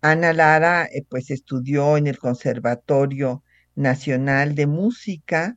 [0.00, 3.42] Ana Lara eh, pues estudió en el Conservatorio
[3.74, 5.56] Nacional de Música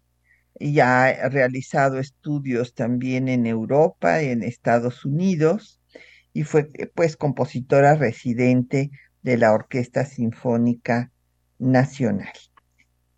[0.60, 5.80] y ha realizado estudios también en Europa, en Estados Unidos,
[6.34, 8.92] y fue eh, pues compositora residente
[9.22, 11.12] de la Orquesta Sinfónica
[11.60, 12.34] Nacional.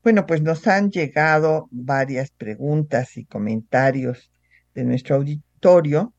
[0.03, 4.31] Bueno, pues nos han llegado varias preguntas y comentarios
[4.75, 6.13] de nuestro auditorio.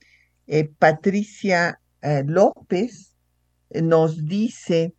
[0.47, 3.15] Eh, Patricia eh, López
[3.71, 4.95] nos dice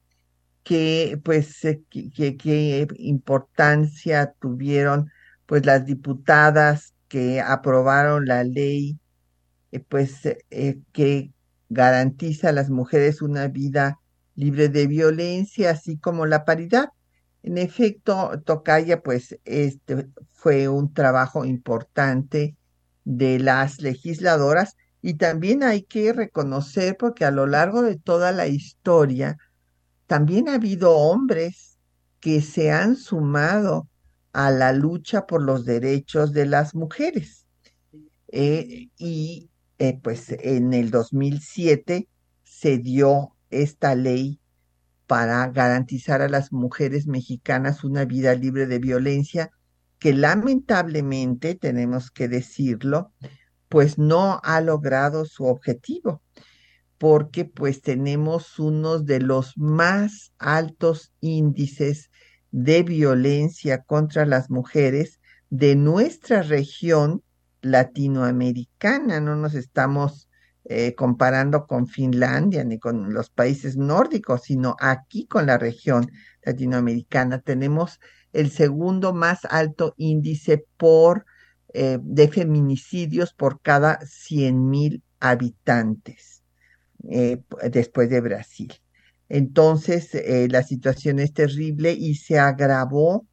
[0.63, 5.09] que pues qué importancia tuvieron
[5.47, 8.99] pues las diputadas que aprobaron la ley
[9.71, 11.31] eh, pues eh, que
[11.69, 13.99] garantiza a las mujeres una vida
[14.35, 16.89] libre de violencia, así como la paridad.
[17.43, 22.55] En efecto, Tocaya, pues este fue un trabajo importante
[23.03, 28.47] de las legisladoras y también hay que reconocer porque a lo largo de toda la
[28.47, 29.37] historia
[30.07, 31.77] también ha habido hombres
[32.19, 33.87] que se han sumado
[34.37, 37.47] a la lucha por los derechos de las mujeres.
[38.27, 42.07] Eh, y eh, pues en el 2007
[42.43, 44.39] se dio esta ley
[45.07, 49.49] para garantizar a las mujeres mexicanas una vida libre de violencia
[49.97, 53.11] que lamentablemente, tenemos que decirlo,
[53.69, 56.21] pues no ha logrado su objetivo,
[56.99, 62.11] porque pues tenemos unos de los más altos índices
[62.57, 65.19] de violencia contra las mujeres
[65.51, 67.21] de nuestra región
[67.61, 69.19] latinoamericana.
[69.19, 70.27] No nos estamos
[70.65, 77.41] eh, comparando con Finlandia ni con los países nórdicos, sino aquí con la región latinoamericana.
[77.41, 77.99] Tenemos
[78.33, 81.27] el segundo más alto índice por
[81.75, 86.41] eh, de feminicidios por cada 100 mil habitantes
[87.07, 87.39] eh,
[87.69, 88.73] después de Brasil.
[89.29, 93.27] Entonces, eh, la situación es terrible y se agravó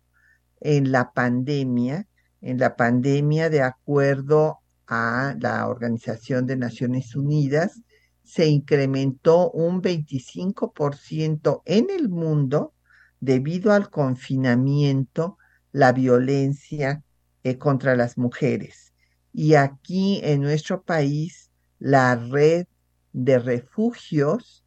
[0.61, 2.09] en la pandemia.
[2.41, 7.81] En la pandemia, de acuerdo a la Organización de Naciones Unidas,
[8.23, 12.75] se incrementó un 25% en el mundo
[13.21, 15.39] debido al confinamiento,
[15.73, 17.03] la violencia
[17.43, 18.93] eh, contra las mujeres.
[19.33, 22.67] Y aquí en nuestro país, la red
[23.13, 24.64] de refugios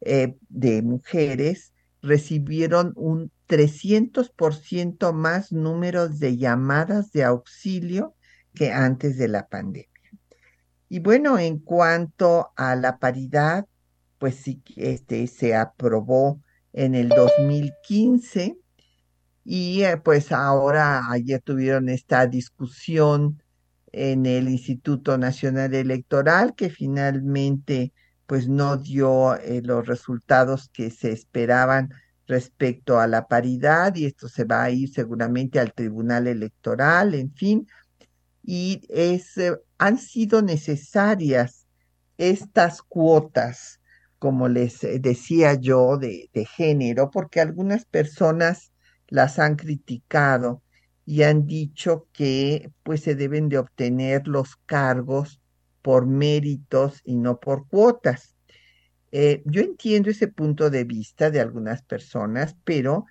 [0.00, 1.72] eh, de mujeres
[2.02, 8.14] recibieron un 300% más números de llamadas de auxilio
[8.54, 9.88] que antes de la pandemia.
[10.88, 13.66] Y bueno, en cuanto a la paridad,
[14.18, 16.40] pues sí, este, se aprobó
[16.72, 18.56] en el 2015
[19.44, 23.42] y eh, pues ahora ayer tuvieron esta discusión
[23.92, 27.92] en el Instituto Nacional Electoral que finalmente
[28.28, 31.94] pues no dio eh, los resultados que se esperaban
[32.26, 37.32] respecto a la paridad y esto se va a ir seguramente al Tribunal Electoral, en
[37.32, 37.66] fin,
[38.44, 41.66] y es, eh, han sido necesarias
[42.18, 43.80] estas cuotas,
[44.18, 48.72] como les eh, decía yo, de, de género, porque algunas personas
[49.06, 50.62] las han criticado
[51.06, 55.40] y han dicho que pues se deben de obtener los cargos
[55.88, 58.36] por méritos y no por cuotas.
[59.10, 63.06] Eh, yo entiendo ese punto de vista de algunas personas, pero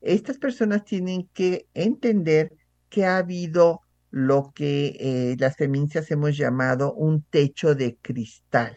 [0.00, 2.54] estas personas tienen que entender
[2.88, 3.80] que ha habido
[4.12, 8.76] lo que eh, las feministas hemos llamado un techo de cristal.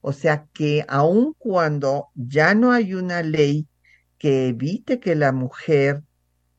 [0.00, 3.68] O sea que aun cuando ya no hay una ley
[4.18, 6.02] que evite que la mujer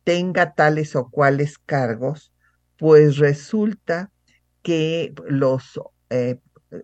[0.06, 2.32] tenga tales o cuales cargos,
[2.78, 4.14] pues resulta
[4.62, 5.78] que los
[6.10, 6.40] eh,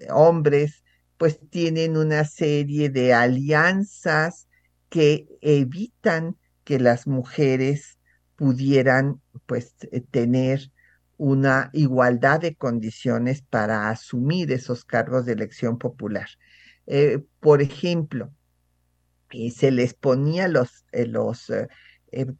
[0.10, 0.84] hombres
[1.18, 4.48] pues tienen una serie de alianzas
[4.90, 8.00] que evitan que las mujeres
[8.36, 10.72] pudieran pues eh, tener
[11.18, 16.28] una igualdad de condiciones para asumir esos cargos de elección popular.
[16.88, 18.32] Eh, por ejemplo,
[19.30, 21.52] se les ponía los, los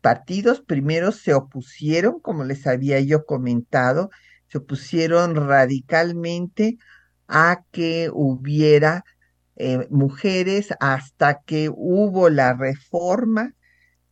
[0.02, 4.10] partidos primero se opusieron, como les había yo comentado,
[4.52, 6.78] se opusieron radicalmente
[7.28, 9.06] a que hubiera
[9.56, 13.56] eh, mujeres hasta que hubo la reforma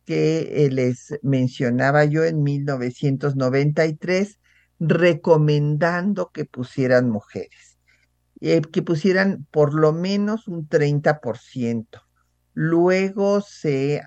[0.06, 4.38] que eh, les mencionaba yo en 1993,
[4.78, 7.78] recomendando que pusieran mujeres,
[8.40, 12.00] eh, que pusieran por lo menos un 30%.
[12.54, 14.02] Luego se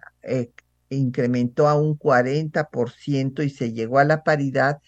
[0.90, 4.80] incrementó a un 40% y se llegó a la paridad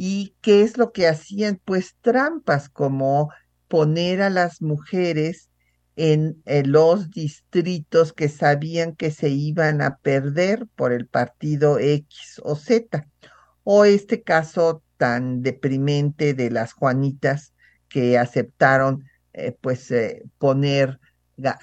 [0.00, 1.60] ¿Y qué es lo que hacían?
[1.64, 3.32] Pues trampas como
[3.66, 5.50] poner a las mujeres
[5.96, 12.54] en, los distritos que sabían que se iban a perder por el partido X o
[12.54, 13.08] Z.
[13.64, 17.52] O este caso tan deprimente de las Juanitas
[17.88, 21.00] que aceptaron eh, pues eh, poner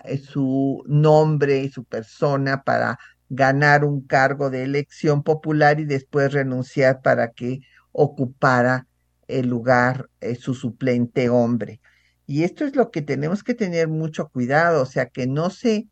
[0.04, 6.34] eh, su nombre y su persona para ganar un cargo de elección popular y después
[6.34, 7.62] renunciar para que
[7.96, 8.88] ocupara
[9.28, 11.80] el lugar eh, su suplente hombre.
[12.28, 15.88] Y esto es lo que tenemos que tener mucho cuidado, o sea, que no se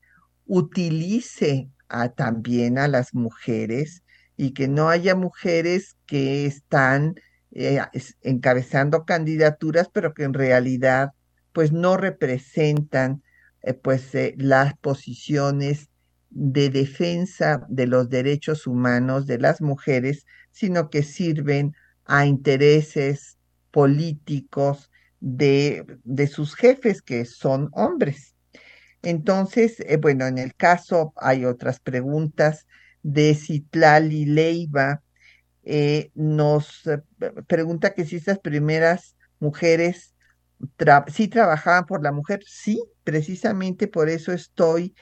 [0.45, 4.03] utilice a, también a las mujeres
[4.35, 7.15] y que no haya mujeres que están
[7.51, 7.79] eh,
[8.21, 11.11] encabezando candidaturas, pero que en realidad
[11.53, 13.23] pues no representan
[13.61, 15.89] eh, pues las posiciones
[16.31, 21.75] de defensa de los derechos humanos de las mujeres, sino que sirven
[22.05, 23.37] a intereses
[23.71, 28.35] políticos de, de sus jefes, que son hombres.
[29.01, 32.65] Entonces, eh, bueno, en el caso hay otras preguntas
[33.03, 35.01] de Citlali Leiva.
[35.63, 37.01] Eh, nos eh,
[37.47, 40.13] pregunta que si estas primeras mujeres
[41.07, 42.41] sí trabajaban por la mujer.
[42.45, 44.95] Sí, precisamente por eso estoy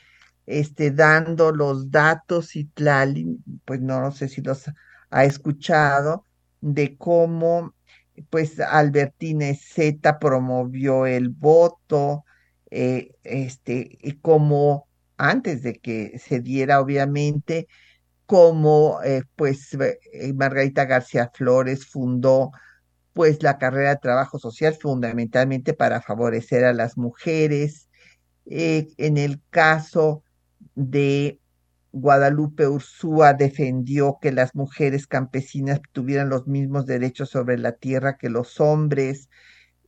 [0.47, 2.69] este, dando los datos, y
[3.65, 4.65] pues no, sé si los
[5.09, 6.25] ha escuchado,
[6.62, 7.74] de cómo
[8.30, 12.26] pues Albertina Z promovió el voto,
[12.70, 14.88] eh, este, y cómo
[15.18, 17.68] antes de que se diera, obviamente,
[18.26, 22.51] como eh, pues eh, Margarita García Flores fundó
[23.14, 27.89] pues la carrera de trabajo social fundamentalmente para favorecer a las mujeres.
[28.45, 30.24] en el caso
[30.76, 31.40] de
[31.93, 38.29] Guadalupe Ursúa defendió que las mujeres campesinas tuvieran los mismos derechos sobre la tierra que
[38.29, 39.29] los hombres.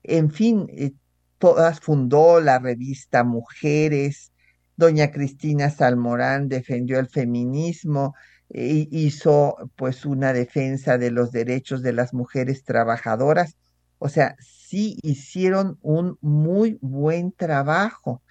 [0.03, 0.91] En fin, eh,
[1.37, 4.31] todas fundó la revista Mujeres.
[4.75, 8.15] Doña Cristina Salmorán defendió el feminismo
[8.49, 13.55] e hizo pues una defensa de los derechos de las mujeres trabajadoras.
[13.99, 18.21] O sea, sí hicieron un muy buen trabajo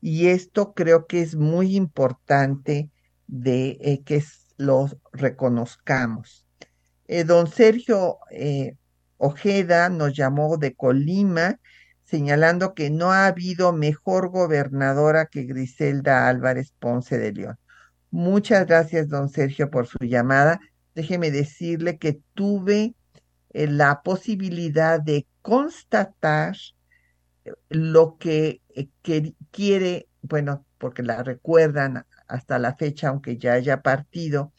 [0.00, 2.90] y esto creo que es muy importante
[3.34, 4.22] de eh, que
[4.58, 6.46] los reconozcamos.
[7.08, 8.76] Eh, don Sergio eh,
[9.18, 11.58] Ojeda nos llamó de Colima
[12.04, 17.58] señalando que no ha habido mejor gobernadora que Griselda Álvarez Ponce de León.
[18.12, 20.60] Muchas gracias, don Sergio, por su llamada.
[20.94, 22.94] Déjeme decirle que tuve
[23.52, 26.56] la posibilidad de constatar
[27.68, 28.60] lo que,
[29.50, 34.52] quiere, bueno, porque la recuerdan hasta la fecha, aunque ya haya partido,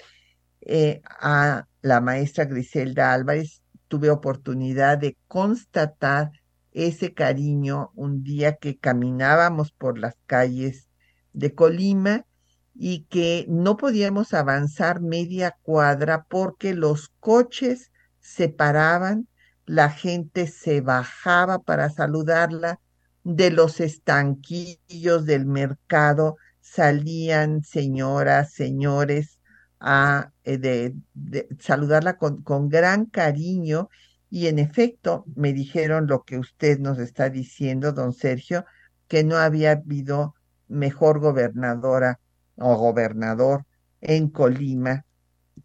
[0.61, 6.31] eh, a la maestra Griselda Álvarez, tuve oportunidad de constatar
[6.71, 10.89] ese cariño un día que caminábamos por las calles
[11.33, 12.25] de Colima
[12.73, 19.27] y que no podíamos avanzar media cuadra porque los coches se paraban
[19.65, 22.79] la gente se bajaba para saludarla,
[23.23, 29.39] de los estanquillos del mercado salían señoras, señores
[29.79, 33.89] a eh, de, saludarla con, con gran cariño
[34.29, 38.65] y en efecto me dijeron lo que usted nos está diciendo, don Sergio,
[39.07, 40.33] que no había habido
[40.67, 42.19] mejor gobernadora
[42.57, 43.65] o gobernador
[44.01, 45.05] en Colima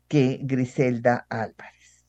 [0.07, 2.05] que Griselda Álvarez.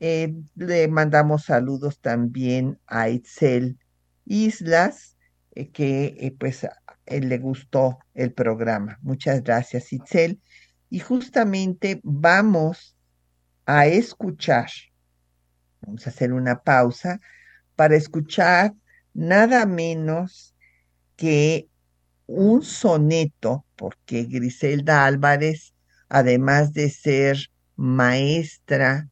[0.00, 3.78] Eh, le mandamos saludos también a Itzel
[4.24, 5.18] Islas,
[5.54, 6.66] eh, que eh, pues
[7.06, 8.98] le gustó el programa.
[9.02, 10.40] Muchas gracias, Itzel.
[10.88, 12.96] Y justamente vamos
[13.66, 14.68] a escuchar,
[15.80, 17.20] vamos a hacer una pausa
[17.76, 18.74] para escuchar
[19.14, 20.54] nada menos
[21.16, 21.68] que
[22.26, 25.74] un soneto, porque Griselda Álvarez,
[26.08, 29.08] además de ser maestra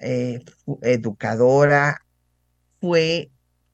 [0.00, 0.44] eh,
[0.82, 1.98] educadora,
[2.80, 3.30] fue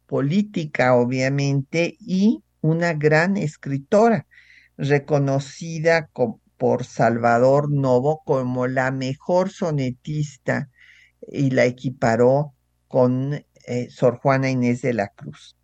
[0.09, 4.27] política, obviamente, y una gran escritora,
[4.77, 6.11] reconocida
[6.57, 10.71] por Salvador Novo como la mejor sonetista
[11.21, 12.55] y la equiparó
[12.89, 15.57] con eh, Sor Juana Inés de la Cruz.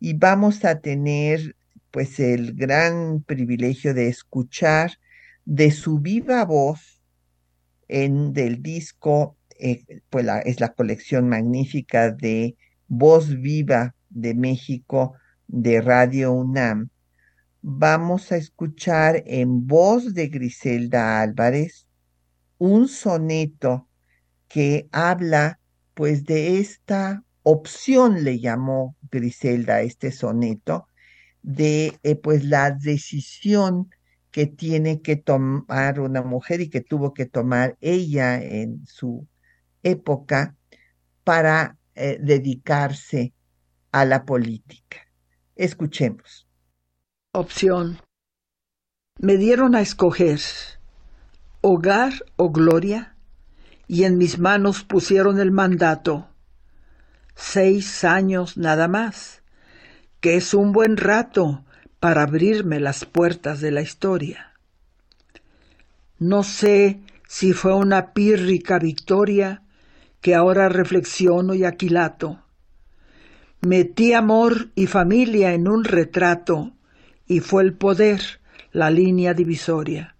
[0.00, 1.56] Y vamos a tener
[1.90, 4.92] pues el gran privilegio de escuchar
[5.44, 7.02] de su viva voz
[7.88, 12.56] en del disco eh, pues es la colección magnífica de
[12.90, 15.14] Voz Viva de México
[15.46, 16.90] de Radio UNAM.
[17.62, 21.86] Vamos a escuchar en voz de Griselda Álvarez
[22.58, 23.86] un soneto
[24.48, 25.60] que habla
[25.94, 30.88] pues de esta opción, le llamó Griselda este soneto,
[31.42, 33.88] de eh, pues la decisión
[34.32, 39.28] que tiene que tomar una mujer y que tuvo que tomar ella en su
[39.84, 40.56] época
[41.22, 43.34] para eh, dedicarse
[43.92, 45.06] a la política.
[45.54, 46.48] Escuchemos.
[47.32, 48.00] Opción.
[49.18, 50.40] Me dieron a escoger
[51.60, 53.16] hogar o gloria
[53.86, 56.30] y en mis manos pusieron el mandato.
[57.34, 59.42] Seis años nada más.
[60.20, 61.64] que es un buen rato
[61.98, 64.52] para abrirme las puertas de la historia.
[66.18, 69.62] No sé si fue una pírrica victoria
[70.20, 72.40] que ahora reflexiono y aquilato.
[73.60, 76.72] Metí amor y familia en un retrato
[77.26, 78.40] y fue el poder
[78.72, 80.16] la línea divisoria.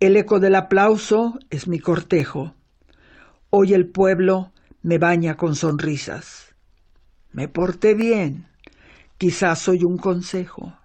[0.00, 2.54] El eco del aplauso es mi cortejo.
[3.50, 4.52] Hoy el pueblo
[4.82, 6.54] me baña con sonrisas.
[7.32, 8.48] Me porté bien,
[9.18, 10.76] quizás soy un consejo.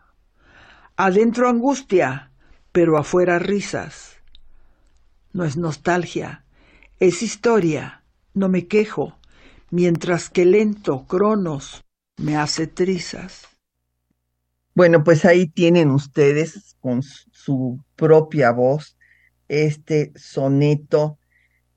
[0.97, 2.31] Adentro angustia,
[2.71, 4.17] pero afuera risas.
[5.33, 6.44] No es nostalgia,
[7.07, 8.03] es historia,
[8.33, 9.19] no me quejo,
[9.69, 11.83] mientras que lento Cronos
[12.17, 13.43] me hace trizas.
[14.73, 18.97] Bueno, pues ahí tienen ustedes con su propia voz
[19.47, 21.19] este soneto,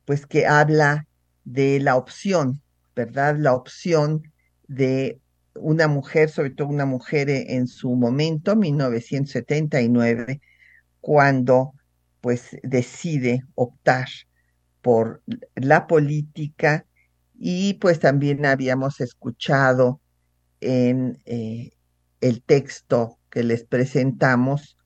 [0.06, 1.06] pues que habla
[1.44, 2.62] de la opción,
[2.96, 3.36] ¿verdad?
[3.38, 4.32] La opción
[4.66, 5.20] de
[5.54, 10.40] una mujer, sobre todo una mujer en su momento, 1979,
[11.00, 11.74] cuando
[12.20, 14.08] pues decide optar
[14.88, 15.22] por
[15.54, 16.86] la política
[17.38, 20.00] y pues también habíamos escuchado
[20.62, 21.72] en eh,
[22.22, 24.78] el texto que les presentamos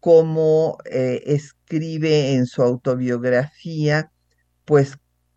[0.00, 4.10] cómo eh, escribe en su autobiografía,
[4.64, 4.96] pues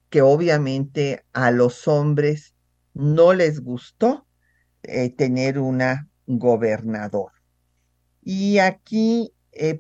[0.09, 2.53] que obviamente a los hombres
[2.93, 4.25] no les gustó
[4.83, 7.33] eh, tener una gobernador.
[8.23, 9.33] Y aquí,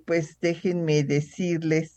[0.05, 1.94] pues déjenme decirles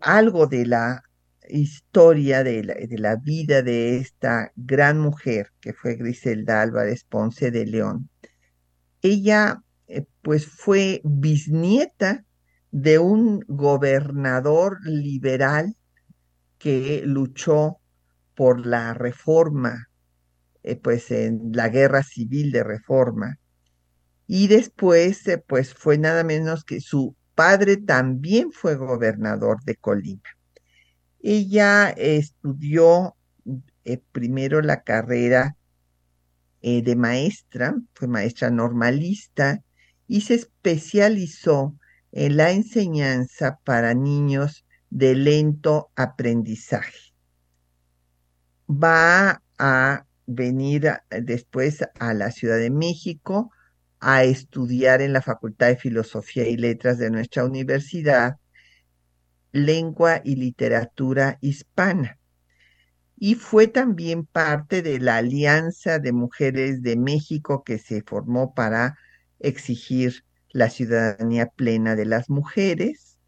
[0.00, 1.02] algo de la
[1.48, 2.62] historia de
[2.98, 8.08] la, vida de esta gran mujer que fue Griselda Álvarez Ponce de León.
[9.02, 12.24] Ella eh, pues fue bisnieta
[12.70, 15.76] de un gobernador liberal
[16.58, 17.78] que luchó
[18.36, 19.88] por la reforma,
[20.62, 23.38] eh, pues en la guerra civil de reforma.
[24.26, 30.28] Y después, eh, pues fue nada menos que su padre también fue gobernador de Colima.
[31.20, 33.16] Ella estudió
[34.12, 35.56] primero la carrera
[36.60, 39.62] de maestra, fue maestra normalista
[40.06, 41.78] y se especializó
[42.12, 47.14] en la enseñanza para niños de lento aprendizaje.
[48.68, 53.50] Va a venir después a la Ciudad de México
[54.00, 58.36] a estudiar en la Facultad de Filosofía y Letras de nuestra universidad
[59.52, 62.18] lengua y literatura hispana.
[63.16, 68.96] Y fue también parte de la Alianza de Mujeres de México que se formó para
[69.38, 73.18] exigir la ciudadanía plena de las mujeres,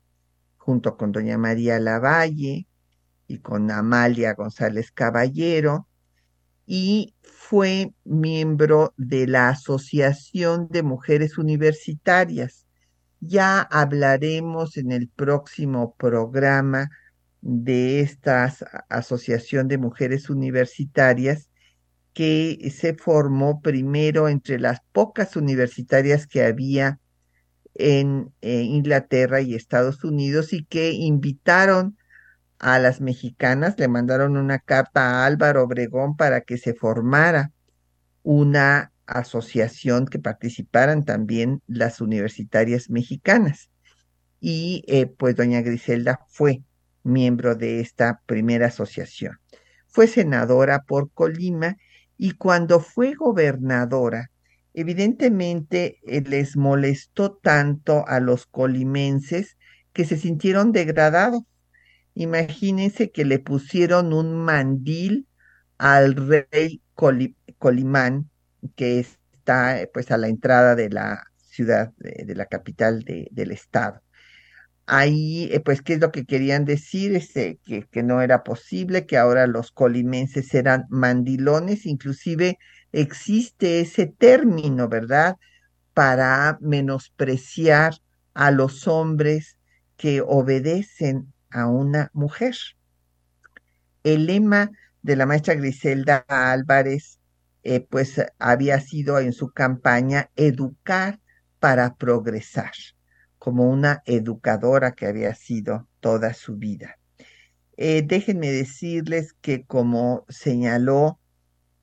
[0.56, 2.66] junto con doña María Lavalle
[3.28, 5.88] y con Amalia González Caballero,
[6.66, 12.66] y fue miembro de la Asociación de Mujeres Universitarias.
[13.20, 16.90] Ya hablaremos en el próximo programa
[17.40, 18.54] de esta
[18.88, 21.50] Asociación de Mujeres Universitarias
[22.14, 27.00] que se formó primero entre las pocas universitarias que había
[27.74, 31.96] en eh, Inglaterra y Estados Unidos y que invitaron
[32.62, 37.50] a las mexicanas, le mandaron una carta a Álvaro Obregón para que se formara
[38.22, 43.68] una asociación que participaran también las universitarias mexicanas.
[44.40, 46.62] Y eh, pues doña Griselda fue
[47.02, 49.38] miembro de esta primera asociación.
[49.88, 51.76] Fue senadora por Colima
[52.16, 54.30] y cuando fue gobernadora,
[54.72, 59.56] evidentemente eh, les molestó tanto a los colimenses
[59.92, 61.42] que se sintieron degradados.
[62.14, 65.26] Imagínense que le pusieron un mandil
[65.78, 66.82] al rey
[67.58, 68.30] Colimán,
[68.76, 74.02] que está pues a la entrada de la ciudad, de, la capital del estado
[74.86, 77.14] ahí, eh, pues, ¿qué es lo que querían decir?
[77.14, 82.58] Este, que, que no era posible, que ahora los colimenses eran mandilones, inclusive
[82.92, 85.36] existe ese término, ¿verdad?
[85.94, 87.94] Para menospreciar
[88.34, 89.56] a los hombres
[89.96, 92.54] que obedecen a una mujer.
[94.02, 94.70] El lema
[95.02, 97.18] de la maestra Griselda Álvarez,
[97.64, 101.20] eh, pues había sido en su campaña educar
[101.60, 102.72] para progresar
[103.38, 106.98] como una educadora que había sido toda su vida.
[107.76, 111.18] Eh, déjenme decirles que como señaló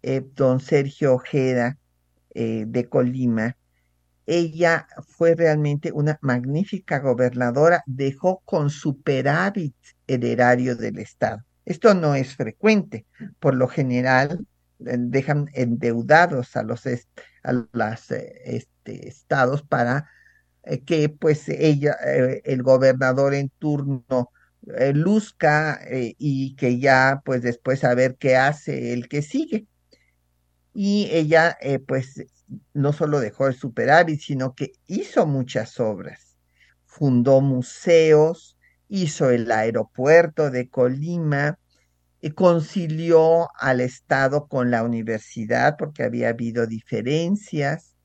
[0.01, 1.77] eh, don Sergio Ojeda
[2.31, 3.57] de Colima,
[4.29, 9.75] ella fue realmente una magnífica gobernadora, dejó con superávit
[10.05, 11.43] el erario del Estado.
[11.65, 13.07] Esto no es frecuente.
[13.39, 14.45] Por lo general,
[14.77, 20.07] dejan endeudados a los a las, este, estados para
[20.85, 21.93] que pues ella,
[22.43, 24.05] el gobernador en turno
[24.93, 29.65] luzca y que ya pues después a ver qué hace el que sigue.
[30.75, 31.57] Y ella
[31.87, 32.23] pues
[32.73, 36.37] no solo dejó el superávit, sino que hizo muchas obras.
[36.85, 41.59] Fundó museos, hizo el aeropuerto de Colima,
[42.21, 47.95] y concilió al Estado con la universidad porque había habido diferencias,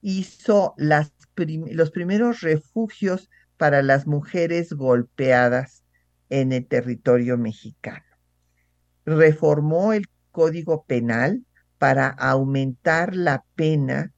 [0.00, 3.28] hizo los primeros refugios
[3.58, 5.84] para las mujeres golpeadas
[6.30, 8.04] en el territorio mexicano.
[9.04, 11.44] Reformó el Código Penal
[11.80, 14.12] para aumentar la pena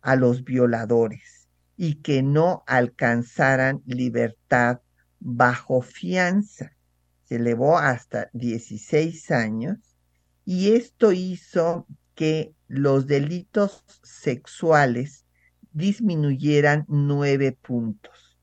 [0.00, 1.46] a los violadores
[1.76, 4.80] y que no alcanzaran libertad
[5.20, 6.72] bajo fianza.
[7.22, 9.78] Se elevó hasta 16 años
[10.44, 11.86] y esto hizo
[12.16, 15.24] que los delitos sexuales
[15.70, 18.36] disminuyeran nueve puntos.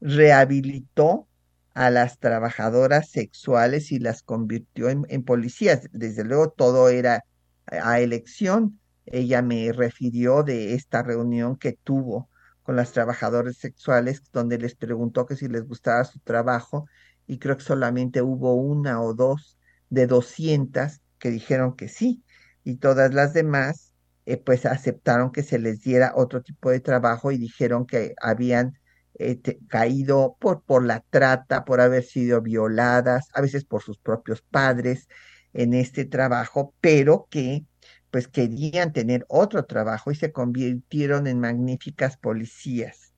[0.00, 1.26] Rehabilitó
[1.74, 5.88] a las trabajadoras sexuales y las convirtió en, en policías.
[5.90, 7.24] Desde luego todo era
[7.66, 8.80] a elección.
[9.06, 12.28] Ella me refirió de esta reunión que tuvo
[12.62, 16.86] con las trabajadoras sexuales, donde les preguntó que si les gustaba su trabajo,
[17.26, 19.58] y creo que solamente hubo una o dos
[19.88, 22.24] de 200 que dijeron que sí,
[22.64, 23.94] y todas las demás
[24.26, 28.76] eh, pues aceptaron que se les diera otro tipo de trabajo y dijeron que habían
[29.18, 34.42] eh, caído por, por la trata, por haber sido violadas, a veces por sus propios
[34.42, 35.08] padres,
[35.56, 37.64] en este trabajo, pero que
[38.10, 43.14] pues querían tener otro trabajo y se convirtieron en magníficas policías.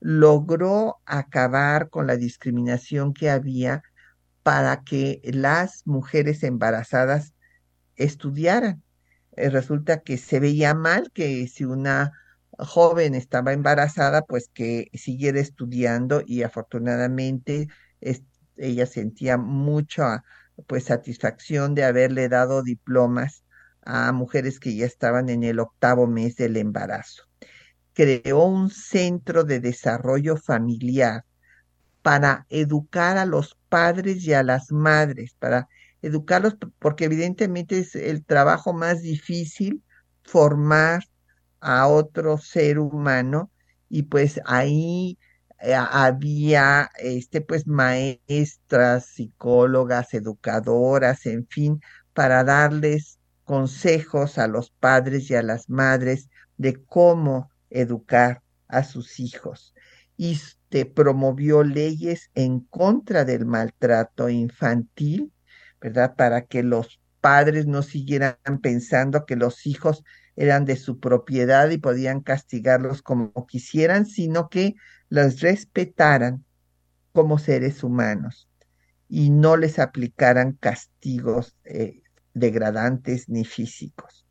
[0.00, 3.82] Logró acabar con la discriminación que había
[4.42, 7.34] para que las mujeres embarazadas
[7.96, 8.82] estudiaran.
[9.36, 12.12] Eh, resulta que se veía mal que si una
[12.58, 17.68] joven estaba embarazada, pues que siguiera estudiando y afortunadamente
[18.56, 20.22] ella sentía mucha
[20.66, 23.44] pues satisfacción de haberle dado diplomas
[23.82, 27.24] a mujeres que ya estaban en el octavo mes del embarazo.
[27.92, 31.24] Creó un centro de desarrollo familiar
[32.02, 35.68] para educar a los padres y a las madres, para
[36.02, 39.82] educarlos, porque evidentemente es el trabajo más difícil
[40.22, 41.04] formar
[41.60, 43.50] a otro ser humano
[43.88, 45.18] y pues ahí
[45.60, 51.80] eh, había este pues maestras, psicólogas, educadoras, en fin,
[52.12, 59.20] para darles consejos a los padres y a las madres de cómo educar a sus
[59.20, 59.74] hijos.
[60.16, 60.32] Y
[60.74, 65.32] este, promovió leyes en contra del maltrato infantil,
[65.80, 66.16] ¿verdad?
[66.16, 70.02] Para que los padres no siguieran pensando que los hijos
[70.36, 74.74] eran de su propiedad y podían castigarlos como quisieran, sino que
[75.08, 76.44] las respetaran
[77.12, 78.48] como seres humanos
[79.08, 82.02] y no les aplicaran castigos eh,
[82.34, 84.26] degradantes ni físicos.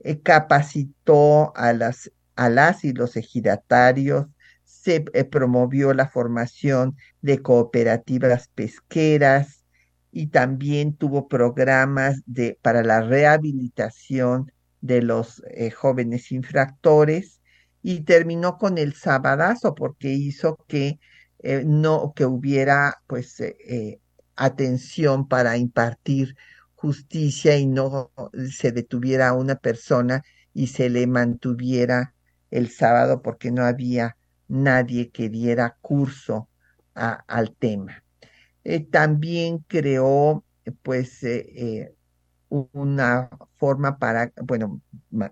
[0.00, 4.26] Eh, capacitó a las, a las y los ejidatarios,
[4.64, 9.64] se eh, promovió la formación de cooperativas pesqueras
[10.12, 15.42] y también tuvo programas de, para la rehabilitación de los
[15.76, 17.41] jóvenes infractores
[17.82, 21.00] y terminó con el sabadazo porque hizo que
[21.40, 24.00] eh, no que hubiera pues eh, eh,
[24.36, 26.36] atención para impartir
[26.76, 28.12] justicia y no
[28.50, 30.22] se detuviera a una persona
[30.54, 32.14] y se le mantuviera
[32.50, 34.16] el sábado porque no había
[34.48, 36.48] nadie que diera curso
[36.94, 38.04] al tema.
[38.90, 40.44] también creó
[40.82, 41.24] pues
[42.48, 44.82] una forma para, bueno,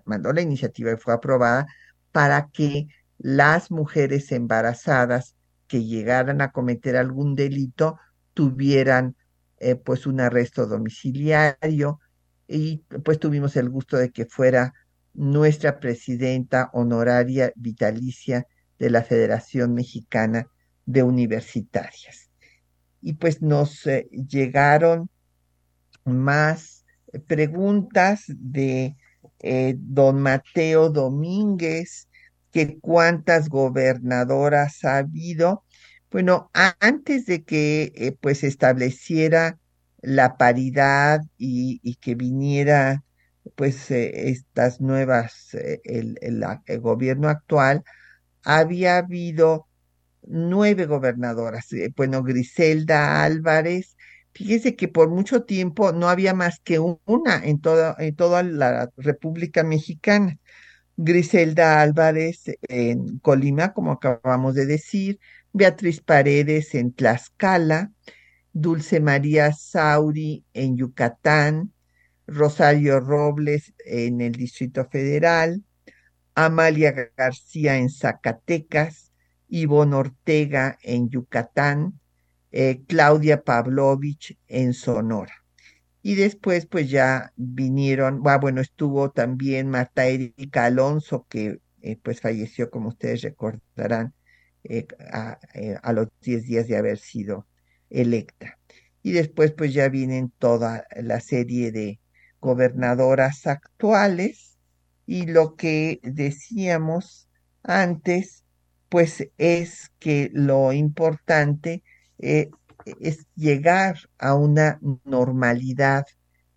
[0.05, 1.67] mandó la iniciativa y fue aprobada
[2.11, 2.87] para que
[3.17, 5.35] las mujeres embarazadas
[5.67, 7.97] que llegaran a cometer algún delito
[8.33, 9.15] tuvieran
[9.59, 11.99] eh, pues un arresto domiciliario
[12.47, 14.73] y pues tuvimos el gusto de que fuera
[15.13, 18.47] nuestra presidenta honoraria vitalicia
[18.79, 20.47] de la Federación Mexicana
[20.85, 22.31] de Universitarias.
[23.01, 25.09] Y pues nos eh, llegaron
[26.03, 26.85] más
[27.27, 28.95] preguntas de
[29.43, 32.07] eh, don Mateo Domínguez,
[32.51, 35.63] que cuántas gobernadoras ha habido.
[36.11, 39.57] Bueno, antes de que eh, pues estableciera
[40.01, 43.03] la paridad y, que viniera
[43.55, 47.83] pues eh, estas nuevas, el, el, gobierno actual,
[48.43, 49.67] había habido
[50.23, 51.67] nueve gobernadoras.
[51.95, 53.95] bueno, Griselda Álvarez,
[54.33, 58.89] Fíjese que por mucho tiempo no había más que una en toda, en toda la
[58.97, 60.39] República Mexicana.
[60.97, 65.19] Griselda Álvarez en Colima, como acabamos de decir,
[65.53, 67.91] Beatriz Paredes en Tlaxcala,
[68.53, 71.73] Dulce María Sauri en Yucatán,
[72.27, 75.63] Rosario Robles en el Distrito Federal,
[76.35, 79.11] Amalia García en Zacatecas,
[79.49, 81.99] Ivonne Ortega en Yucatán,
[82.51, 85.33] eh, Claudia Pavlovich en Sonora.
[86.03, 92.21] Y después pues ya vinieron, ah, bueno, estuvo también Marta Erika Alonso, que eh, pues
[92.21, 94.13] falleció, como ustedes recordarán,
[94.63, 95.39] eh, a,
[95.81, 97.47] a, los 10 días de haber sido
[97.89, 98.57] electa.
[99.03, 101.99] Y después pues ya vienen toda la serie de
[102.39, 104.59] gobernadoras actuales
[105.05, 107.27] y lo que decíamos
[107.63, 108.43] antes
[108.89, 111.83] pues es que lo importante
[112.21, 112.49] eh,
[112.99, 116.05] es llegar a una normalidad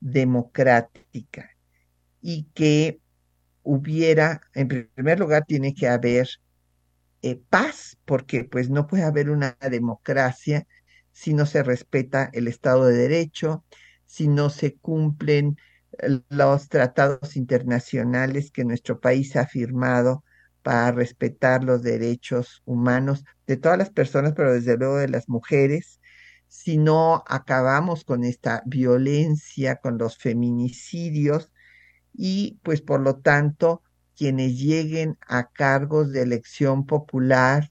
[0.00, 1.50] democrática
[2.20, 3.00] y que
[3.62, 6.28] hubiera, en primer lugar, tiene que haber
[7.22, 10.66] eh, paz, porque pues no puede haber una democracia
[11.12, 13.64] si no se respeta el Estado de Derecho,
[14.04, 15.56] si no se cumplen
[15.98, 20.23] eh, los tratados internacionales que nuestro país ha firmado
[20.64, 26.00] para respetar los derechos humanos de todas las personas, pero desde luego de las mujeres,
[26.48, 31.52] si no acabamos con esta violencia, con los feminicidios
[32.14, 33.82] y pues por lo tanto
[34.16, 37.70] quienes lleguen a cargos de elección popular,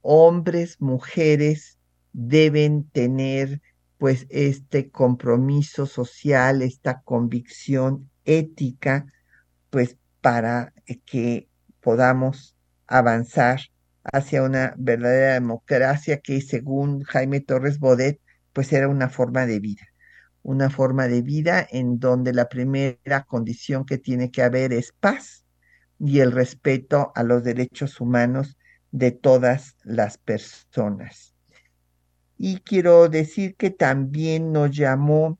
[0.00, 1.78] hombres, mujeres,
[2.12, 3.60] deben tener
[3.98, 9.06] pues este compromiso social, esta convicción ética,
[9.70, 10.72] pues para
[11.04, 11.48] que
[11.82, 12.56] podamos
[12.86, 13.60] avanzar
[14.04, 18.20] hacia una verdadera democracia que según Jaime Torres Bodet,
[18.52, 19.82] pues era una forma de vida,
[20.42, 25.44] una forma de vida en donde la primera condición que tiene que haber es paz
[25.98, 28.56] y el respeto a los derechos humanos
[28.90, 31.34] de todas las personas.
[32.36, 35.38] Y quiero decir que también nos llamó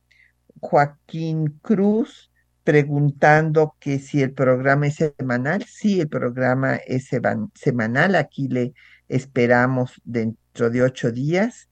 [0.61, 2.31] Joaquín Cruz,
[2.64, 5.64] preguntando que si el programa es semanal.
[5.64, 7.08] Sí, el programa es
[7.54, 8.14] semanal.
[8.14, 8.74] Aquí le
[9.08, 11.68] esperamos dentro de ocho días.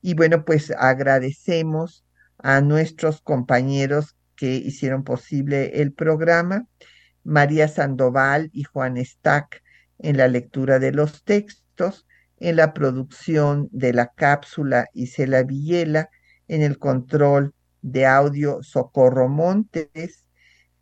[0.00, 2.04] Y bueno, pues agradecemos
[2.38, 6.66] a nuestros compañeros que hicieron posible el programa,
[7.22, 9.62] María Sandoval y Juan Stack
[9.98, 12.06] en la lectura de los textos,
[12.40, 16.10] en la producción de la cápsula Isela Villela,
[16.48, 20.24] en el control de audio Socorro Montes,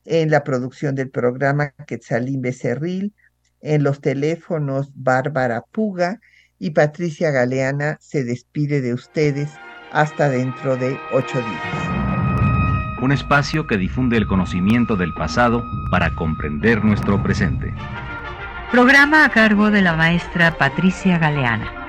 [0.04, 3.12] en la producción del programa Quetzalín Becerril,
[3.60, 6.20] en los teléfonos Bárbara Puga
[6.58, 9.50] y Patricia Galeana se despide de ustedes
[9.92, 13.00] hasta dentro de ocho días.
[13.02, 17.72] Un espacio que difunde el conocimiento del pasado para comprender nuestro presente.
[18.70, 21.79] Programa a cargo de la maestra Patricia Galeana.